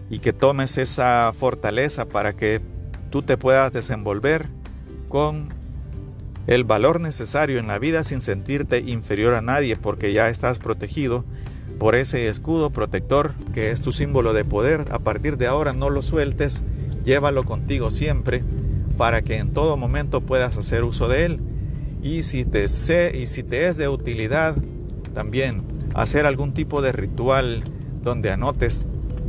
y 0.08 0.18
que 0.18 0.32
tomes 0.32 0.78
esa 0.78 1.32
fortaleza 1.36 2.06
para 2.06 2.34
que 2.34 2.60
tú 3.10 3.22
te 3.22 3.36
puedas 3.36 3.72
desenvolver 3.72 4.46
con 5.08 5.48
el 6.46 6.64
valor 6.64 7.00
necesario 7.00 7.58
en 7.58 7.66
la 7.66 7.78
vida 7.78 8.02
sin 8.04 8.20
sentirte 8.20 8.80
inferior 8.80 9.34
a 9.34 9.42
nadie 9.42 9.76
porque 9.76 10.12
ya 10.12 10.28
estás 10.28 10.58
protegido 10.58 11.24
por 11.78 11.94
ese 11.94 12.28
escudo 12.28 12.70
protector 12.70 13.32
que 13.54 13.70
es 13.70 13.80
tu 13.82 13.92
símbolo 13.92 14.32
de 14.32 14.44
poder. 14.44 14.86
A 14.90 14.98
partir 14.98 15.36
de 15.36 15.46
ahora 15.46 15.72
no 15.72 15.90
lo 15.90 16.02
sueltes, 16.02 16.62
llévalo 17.04 17.44
contigo 17.44 17.90
siempre 17.90 18.42
para 19.00 19.22
que 19.22 19.38
en 19.38 19.54
todo 19.54 19.78
momento 19.78 20.20
puedas 20.20 20.58
hacer 20.58 20.84
uso 20.84 21.08
de 21.08 21.24
él. 21.24 21.40
Y 22.02 22.22
si 22.22 22.44
te 22.44 22.68
sé 22.68 23.18
y 23.18 23.24
si 23.24 23.42
te 23.42 23.66
es 23.66 23.78
de 23.78 23.88
utilidad, 23.88 24.54
también 25.14 25.62
hacer 25.94 26.26
algún 26.26 26.52
tipo 26.52 26.82
de 26.82 26.92
ritual 26.92 27.64
donde 28.02 28.30
anotes 28.30 28.84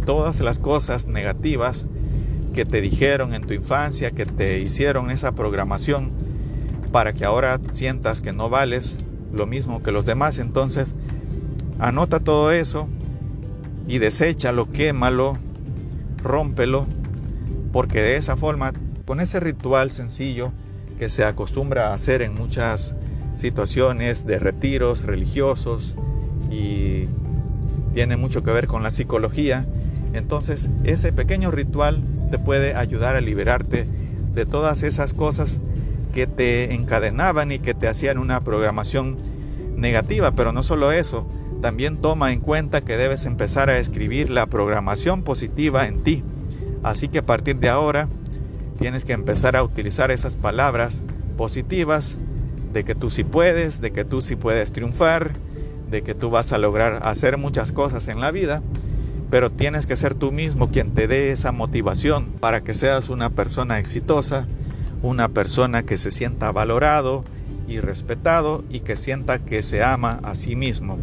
todas 0.05 0.41
las 0.41 0.59
cosas 0.59 1.07
negativas 1.07 1.87
que 2.53 2.65
te 2.65 2.81
dijeron 2.81 3.33
en 3.33 3.43
tu 3.43 3.53
infancia, 3.53 4.11
que 4.11 4.25
te 4.25 4.59
hicieron 4.59 5.09
esa 5.09 5.31
programación 5.31 6.11
para 6.91 7.13
que 7.13 7.23
ahora 7.23 7.57
sientas 7.71 8.19
que 8.19 8.33
no 8.33 8.49
vales 8.49 8.97
lo 9.31 9.47
mismo 9.47 9.81
que 9.81 9.93
los 9.93 10.03
demás. 10.03 10.37
Entonces, 10.37 10.95
anota 11.79 12.19
todo 12.19 12.51
eso 12.51 12.89
y 13.87 13.99
deséchalo, 13.99 14.69
quémalo, 14.69 15.37
rómpelo, 16.21 16.87
porque 17.71 18.01
de 18.01 18.17
esa 18.17 18.35
forma 18.35 18.73
con 19.11 19.19
ese 19.19 19.41
ritual 19.41 19.91
sencillo 19.91 20.53
que 20.97 21.09
se 21.09 21.25
acostumbra 21.25 21.89
a 21.89 21.93
hacer 21.93 22.21
en 22.21 22.33
muchas 22.33 22.95
situaciones 23.35 24.25
de 24.25 24.39
retiros 24.39 25.03
religiosos 25.03 25.95
y 26.49 27.07
tiene 27.93 28.15
mucho 28.15 28.41
que 28.41 28.51
ver 28.51 28.67
con 28.67 28.83
la 28.83 28.89
psicología. 28.89 29.65
Entonces 30.13 30.69
ese 30.85 31.11
pequeño 31.11 31.51
ritual 31.51 32.01
te 32.31 32.39
puede 32.39 32.73
ayudar 32.73 33.17
a 33.17 33.19
liberarte 33.19 33.85
de 34.33 34.45
todas 34.45 34.81
esas 34.81 35.13
cosas 35.13 35.59
que 36.13 36.25
te 36.25 36.73
encadenaban 36.73 37.51
y 37.51 37.59
que 37.59 37.73
te 37.73 37.89
hacían 37.89 38.17
una 38.17 38.45
programación 38.45 39.17
negativa. 39.75 40.31
Pero 40.35 40.53
no 40.53 40.63
solo 40.63 40.93
eso, 40.93 41.27
también 41.61 41.97
toma 41.97 42.31
en 42.31 42.39
cuenta 42.39 42.79
que 42.79 42.95
debes 42.95 43.25
empezar 43.25 43.69
a 43.69 43.77
escribir 43.77 44.29
la 44.29 44.45
programación 44.45 45.23
positiva 45.23 45.85
en 45.85 46.01
ti. 46.01 46.23
Así 46.81 47.09
que 47.09 47.17
a 47.17 47.25
partir 47.25 47.57
de 47.57 47.67
ahora 47.67 48.07
tienes 48.81 49.05
que 49.05 49.13
empezar 49.13 49.55
a 49.55 49.61
utilizar 49.61 50.09
esas 50.09 50.33
palabras 50.33 51.03
positivas 51.37 52.17
de 52.73 52.83
que 52.83 52.95
tú 52.95 53.11
sí 53.11 53.23
puedes, 53.23 53.79
de 53.79 53.91
que 53.91 54.05
tú 54.05 54.21
sí 54.21 54.35
puedes 54.35 54.71
triunfar, 54.71 55.33
de 55.91 56.01
que 56.01 56.15
tú 56.15 56.31
vas 56.31 56.51
a 56.51 56.57
lograr 56.57 56.99
hacer 57.03 57.37
muchas 57.37 57.71
cosas 57.71 58.07
en 58.07 58.19
la 58.19 58.31
vida, 58.31 58.63
pero 59.29 59.51
tienes 59.51 59.85
que 59.85 59.95
ser 59.95 60.15
tú 60.15 60.31
mismo 60.31 60.71
quien 60.71 60.95
te 60.95 61.07
dé 61.07 61.31
esa 61.31 61.51
motivación 61.51 62.25
para 62.39 62.61
que 62.61 62.73
seas 62.73 63.09
una 63.09 63.29
persona 63.29 63.77
exitosa, 63.77 64.47
una 65.03 65.29
persona 65.29 65.83
que 65.83 65.97
se 65.97 66.09
sienta 66.09 66.51
valorado 66.51 67.23
y 67.67 67.81
respetado 67.81 68.63
y 68.71 68.79
que 68.79 68.95
sienta 68.95 69.37
que 69.37 69.61
se 69.61 69.83
ama 69.83 70.19
a 70.23 70.33
sí 70.33 70.55
mismo. 70.55 70.97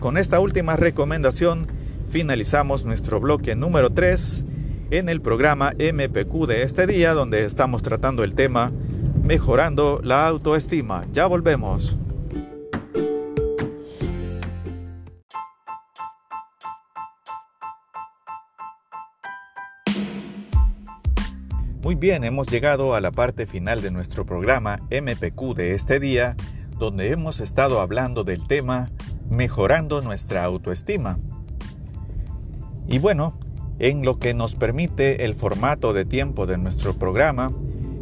Con 0.00 0.16
esta 0.16 0.40
última 0.40 0.76
recomendación 0.76 1.66
finalizamos 2.08 2.86
nuestro 2.86 3.20
bloque 3.20 3.54
número 3.54 3.90
3 3.90 4.46
en 4.90 5.08
el 5.08 5.20
programa 5.20 5.72
MPQ 5.72 6.46
de 6.46 6.62
este 6.62 6.86
día 6.86 7.12
donde 7.12 7.44
estamos 7.44 7.82
tratando 7.82 8.24
el 8.24 8.34
tema 8.34 8.72
mejorando 9.22 10.00
la 10.02 10.26
autoestima. 10.26 11.06
Ya 11.12 11.26
volvemos. 11.26 11.98
Muy 21.82 21.94
bien, 21.94 22.24
hemos 22.24 22.48
llegado 22.48 22.94
a 22.94 23.00
la 23.00 23.10
parte 23.12 23.46
final 23.46 23.80
de 23.80 23.90
nuestro 23.90 24.26
programa 24.26 24.78
MPQ 24.90 25.54
de 25.54 25.74
este 25.74 26.00
día, 26.00 26.36
donde 26.78 27.12
hemos 27.12 27.40
estado 27.40 27.80
hablando 27.80 28.24
del 28.24 28.46
tema 28.46 28.90
mejorando 29.30 30.02
nuestra 30.02 30.44
autoestima. 30.44 31.18
Y 32.86 32.98
bueno, 32.98 33.38
en 33.78 34.04
lo 34.04 34.18
que 34.18 34.34
nos 34.34 34.54
permite 34.54 35.24
el 35.24 35.34
formato 35.34 35.92
de 35.92 36.04
tiempo 36.04 36.46
de 36.46 36.58
nuestro 36.58 36.94
programa, 36.94 37.52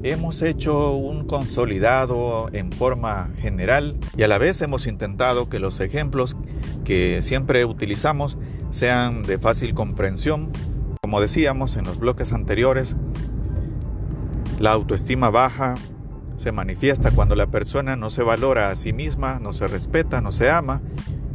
hemos 0.03 0.43
hecho 0.43 0.93
un 0.93 1.27
consolidado 1.27 2.49
en 2.53 2.73
forma 2.73 3.31
general 3.39 3.97
y 4.17 4.23
a 4.23 4.29
la 4.29 4.39
vez 4.39 4.61
hemos 4.63 4.87
intentado 4.87 5.49
que 5.49 5.59
los 5.59 5.81
ejemplos 5.81 6.37
que 6.85 7.23
siempre 7.23 7.65
utilizamos 7.65 8.39
sean 8.71 9.23
de 9.23 9.39
fácil 9.39 9.75
comprensión. 9.75 10.51
Como 11.03 11.21
decíamos 11.21 11.77
en 11.77 11.85
los 11.85 11.99
bloques 11.99 12.33
anteriores, 12.33 12.95
la 14.59 14.73
autoestima 14.73 15.31
baja 15.31 15.75
se 16.37 16.53
manifiesta 16.53 17.11
cuando 17.11 17.35
la 17.35 17.47
persona 17.47 17.97
no 17.97 18.11
se 18.11 18.23
valora 18.23 18.71
a 18.71 18.77
sí 18.77 18.93
misma, 18.93 19.39
no 19.41 19.53
se 19.53 19.69
respeta, 19.69 20.21
no 20.21 20.33
se 20.33 20.51
ama, 20.51 20.83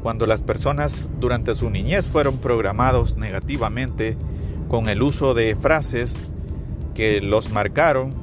cuando 0.02 0.26
las 0.26 0.42
personas 0.42 1.08
durante 1.20 1.56
su 1.56 1.70
niñez 1.70 2.10
fueron 2.10 2.38
programados 2.38 3.18
negativamente 3.18 4.18
con 4.68 4.90
el 4.90 5.02
uso 5.02 5.34
de 5.34 5.56
frases 5.56 6.22
que 6.94 7.22
los 7.22 7.52
marcaron 7.52 8.14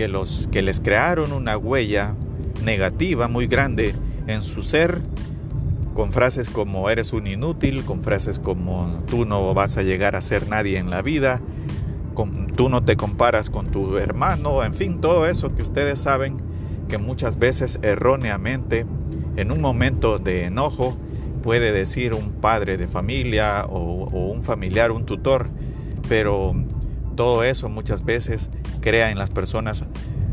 que, 0.00 0.08
los, 0.08 0.48
que 0.50 0.62
les 0.62 0.80
crearon 0.80 1.32
una 1.32 1.58
huella 1.58 2.14
negativa 2.64 3.28
muy 3.28 3.46
grande 3.46 3.94
en 4.26 4.42
su 4.42 4.62
ser, 4.62 5.02
con 5.94 6.12
frases 6.12 6.48
como 6.48 6.88
eres 6.88 7.12
un 7.12 7.26
inútil, 7.26 7.84
con 7.84 8.02
frases 8.02 8.38
como 8.38 9.02
tú 9.06 9.26
no 9.26 9.52
vas 9.52 9.76
a 9.76 9.82
llegar 9.82 10.16
a 10.16 10.20
ser 10.20 10.48
nadie 10.48 10.78
en 10.78 10.88
la 10.88 11.02
vida, 11.02 11.40
con, 12.14 12.46
tú 12.46 12.68
no 12.68 12.82
te 12.82 12.96
comparas 12.96 13.50
con 13.50 13.66
tu 13.66 13.98
hermano, 13.98 14.64
en 14.64 14.74
fin, 14.74 15.00
todo 15.00 15.26
eso 15.26 15.54
que 15.54 15.62
ustedes 15.62 15.98
saben 15.98 16.38
que 16.88 16.98
muchas 16.98 17.38
veces 17.38 17.78
erróneamente, 17.82 18.86
en 19.36 19.52
un 19.52 19.60
momento 19.60 20.18
de 20.18 20.44
enojo, 20.44 20.96
puede 21.42 21.72
decir 21.72 22.14
un 22.14 22.32
padre 22.32 22.76
de 22.76 22.88
familia 22.88 23.64
o, 23.68 24.08
un 24.08 24.44
familiar, 24.44 24.90
un 24.90 25.06
tutor, 25.06 25.48
pero 26.08 26.52
todo 27.16 27.44
eso 27.44 27.68
muchas 27.68 28.04
veces 28.04 28.50
crea 28.80 29.10
en 29.10 29.18
las 29.18 29.30
personas 29.30 29.84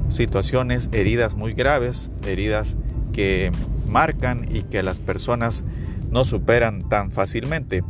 situaciones, 0.10 0.90
heridas 0.92 1.36
muy 1.36 1.54
graves, 1.54 2.10
heridas 2.26 2.78
que 3.14 3.52
marcan 3.86 4.48
y 4.50 4.64
que 4.64 4.84
las 4.84 5.00
personas 5.00 5.64
no 6.10 6.24
superan 6.24 6.88
tan 6.88 7.12
fácilmente. 7.12 7.84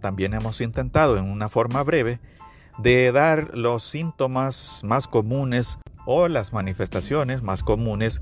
También 0.00 0.34
hemos 0.34 0.60
intentado 0.60 1.16
en 1.16 1.24
una 1.24 1.48
forma 1.48 1.82
breve 1.82 2.20
de 2.78 3.12
dar 3.12 3.56
los 3.56 3.84
síntomas 3.84 4.80
más 4.84 5.06
comunes 5.06 5.78
o 6.06 6.28
las 6.28 6.52
manifestaciones 6.52 7.42
más 7.42 7.62
comunes 7.62 8.20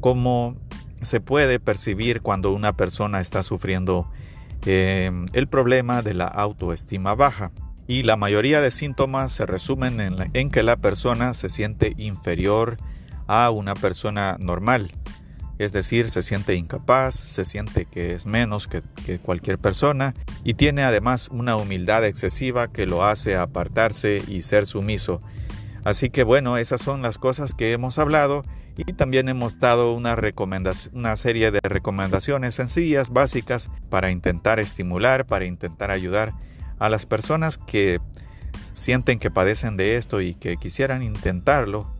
como 0.00 0.56
se 1.02 1.20
puede 1.20 1.60
percibir 1.60 2.20
cuando 2.20 2.52
una 2.52 2.72
persona 2.72 3.20
está 3.20 3.42
sufriendo 3.42 4.10
eh, 4.66 5.10
el 5.32 5.48
problema 5.48 6.02
de 6.02 6.14
la 6.14 6.26
autoestima 6.26 7.14
baja 7.14 7.50
y 7.86 8.04
la 8.04 8.16
mayoría 8.16 8.60
de 8.60 8.70
síntomas 8.70 9.32
se 9.32 9.46
resumen 9.46 10.28
en, 10.32 10.50
que 10.50 10.62
la 10.62 10.76
persona 10.76 11.34
se 11.34 11.50
siente 11.50 11.94
inferior 11.96 12.76
a 13.26 13.50
una 13.50 13.74
persona 13.74 14.36
normal. 14.38 14.92
Es 15.58 15.72
decir, 15.72 16.08
se 16.08 16.22
siente 16.22 16.54
incapaz, 16.54 17.16
se 17.16 17.44
siente 17.44 17.86
que 17.86 18.14
es 18.14 18.26
menos 18.26 18.68
que, 18.68 18.82
que, 19.04 19.18
cualquier 19.18 19.58
persona 19.58 20.14
y 20.44 20.54
tiene 20.54 20.84
además 20.84 21.28
una 21.32 21.56
humildad 21.56 22.04
excesiva 22.04 22.68
que 22.68 22.86
lo 22.86 23.04
hace 23.04 23.36
apartarse 23.36 24.22
y 24.28 24.42
ser 24.42 24.66
sumiso. 24.66 25.20
Así 25.84 26.10
que 26.10 26.24
bueno, 26.24 26.56
esas 26.56 26.80
son 26.80 27.02
las 27.02 27.18
cosas 27.18 27.54
que 27.54 27.72
hemos 27.72 27.98
hablado 27.98 28.44
y 28.76 28.92
también 28.92 29.28
hemos 29.28 29.58
dado 29.58 29.92
una, 29.92 30.16
serie 31.16 31.50
de 31.50 31.60
recomendaciones 31.62 32.54
sencillas, 32.54 33.10
básicas, 33.10 33.70
para 33.88 34.10
intentar 34.10 34.60
estimular, 34.60 35.26
para 35.26 35.44
intentar 35.44 35.90
ayudar 35.90 36.34
a 36.78 36.88
las 36.88 37.06
personas 37.06 37.58
que 37.58 38.00
sienten 38.74 39.18
que 39.18 39.30
padecen 39.30 39.76
de 39.76 39.96
esto 39.96 40.20
y 40.20 40.34
que 40.34 40.56
quisieran 40.56 41.02
intentarlo, 41.02 41.92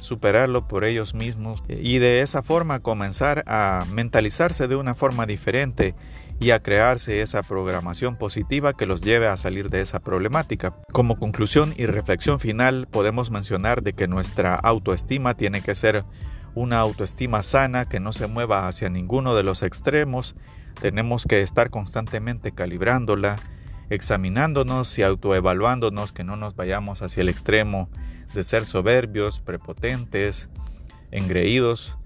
superarlo 0.00 0.66
por 0.68 0.84
ellos 0.84 1.14
mismos 1.14 1.62
y 1.68 1.98
de 1.98 2.22
esa 2.22 2.42
forma 2.42 2.80
comenzar 2.80 3.44
a 3.46 3.84
mentalizarse 3.90 4.68
de 4.68 4.76
una 4.76 4.94
forma 4.94 5.26
diferente 5.26 5.94
y 6.40 6.50
a 6.50 6.60
crearse 6.60 7.22
esa 7.22 7.42
programación 7.42 8.16
positiva 8.16 8.74
que 8.74 8.86
los 8.86 9.00
lleve 9.00 9.28
a 9.28 9.36
salir 9.36 9.70
de 9.70 9.80
esa 9.80 10.00
problemática. 10.00 10.74
Como 10.92 11.18
conclusión 11.18 11.74
y 11.76 11.86
reflexión 11.86 12.40
final 12.40 12.86
podemos 12.90 13.30
mencionar 13.30 13.82
de 13.82 13.92
que 13.92 14.08
nuestra 14.08 14.54
autoestima 14.54 15.34
tiene 15.34 15.60
que 15.60 15.74
ser 15.74 16.04
una 16.54 16.78
autoestima 16.78 17.42
sana 17.42 17.88
que 17.88 18.00
no 18.00 18.12
se 18.12 18.26
mueva 18.26 18.68
hacia 18.68 18.88
ninguno 18.88 19.34
de 19.34 19.42
los 19.42 19.62
extremos. 19.62 20.34
Tenemos 20.80 21.24
que 21.24 21.42
estar 21.42 21.70
constantemente 21.70 22.52
calibrándola, 22.52 23.36
examinándonos 23.90 24.98
y 24.98 25.02
autoevaluándonos 25.02 26.12
que 26.12 26.24
no 26.24 26.36
nos 26.36 26.56
vayamos 26.56 27.02
hacia 27.02 27.22
el 27.22 27.28
extremo 27.28 27.88
de 28.34 28.44
ser 28.44 28.66
soberbios, 28.66 29.40
prepotentes, 29.40 30.48
engreídos, 31.10 31.96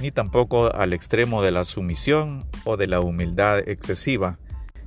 ni 0.00 0.10
tampoco 0.10 0.74
al 0.74 0.92
extremo 0.92 1.42
de 1.42 1.52
la 1.52 1.64
sumisión 1.64 2.44
o 2.64 2.76
de 2.76 2.86
la 2.86 3.00
humildad 3.00 3.58
excesiva, 3.68 4.38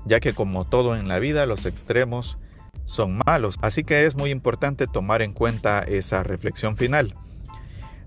ya 0.06 0.20
que 0.20 0.34
como 0.34 0.66
todo 0.66 0.96
en 0.96 1.08
la 1.08 1.20
vida 1.20 1.46
los 1.46 1.66
extremos 1.66 2.38
son 2.86 3.20
malos, 3.26 3.58
así 3.62 3.84
que 3.84 4.06
es 4.06 4.16
muy 4.16 4.32
importante 4.32 4.88
tomar 4.88 5.22
en 5.22 5.34
cuenta 5.34 5.80
esa 5.82 6.24
reflexión 6.24 6.78
final. 6.78 7.16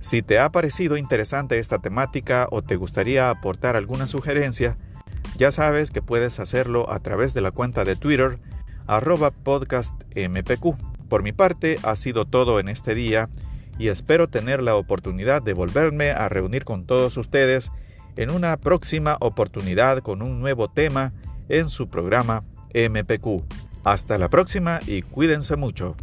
Si 0.01 0.23
te 0.23 0.41
ha 0.41 0.51
parecido 0.51 0.97
interesante 0.97 1.61
esta 1.61 1.79
temática 1.79 2.49
o 2.51 2.63
te 2.63 2.75
gustaría 2.75 3.31
aportar 3.31 3.77
alguna 3.77 4.09
sugerencia, 4.09 4.77
ya 5.37 5.53
sabes 5.53 5.93
que 5.93 6.03
puedes 6.03 6.41
hacerlo 6.41 6.91
a 6.91 6.99
través 6.99 7.35
de 7.35 7.41
la 7.41 7.53
cuenta 7.53 7.85
de 7.85 7.95
Twitter 7.95 8.39
arroba 8.89 9.31
podcastmpq. 9.31 10.77
Por 11.09 11.23
mi 11.23 11.33
parte 11.33 11.79
ha 11.85 11.95
sido 11.95 12.25
todo 12.25 12.59
en 12.59 12.69
este 12.69 12.95
día 12.95 13.29
y 13.79 13.89
espero 13.89 14.29
tener 14.29 14.63
la 14.63 14.77
oportunidad 14.77 15.43
de 15.43 15.53
volverme 15.53 16.11
a 16.11 16.29
reunir 16.29 16.65
con 16.65 16.85
todos 16.85 17.17
ustedes 17.17 17.71
en 18.17 18.31
una 18.31 18.57
próxima 18.57 19.17
oportunidad 19.21 19.99
con 19.99 20.23
un 20.23 20.41
nuevo 20.41 20.69
tema 20.69 21.13
en 21.49 21.69
su 21.69 21.89
programa 21.89 22.45
MPQ. 22.75 23.45
Hasta 23.85 24.19
la 24.19 24.29
próxima 24.29 24.81
y 24.87 25.03
cuídense 25.03 25.57
mucho. 25.57 25.97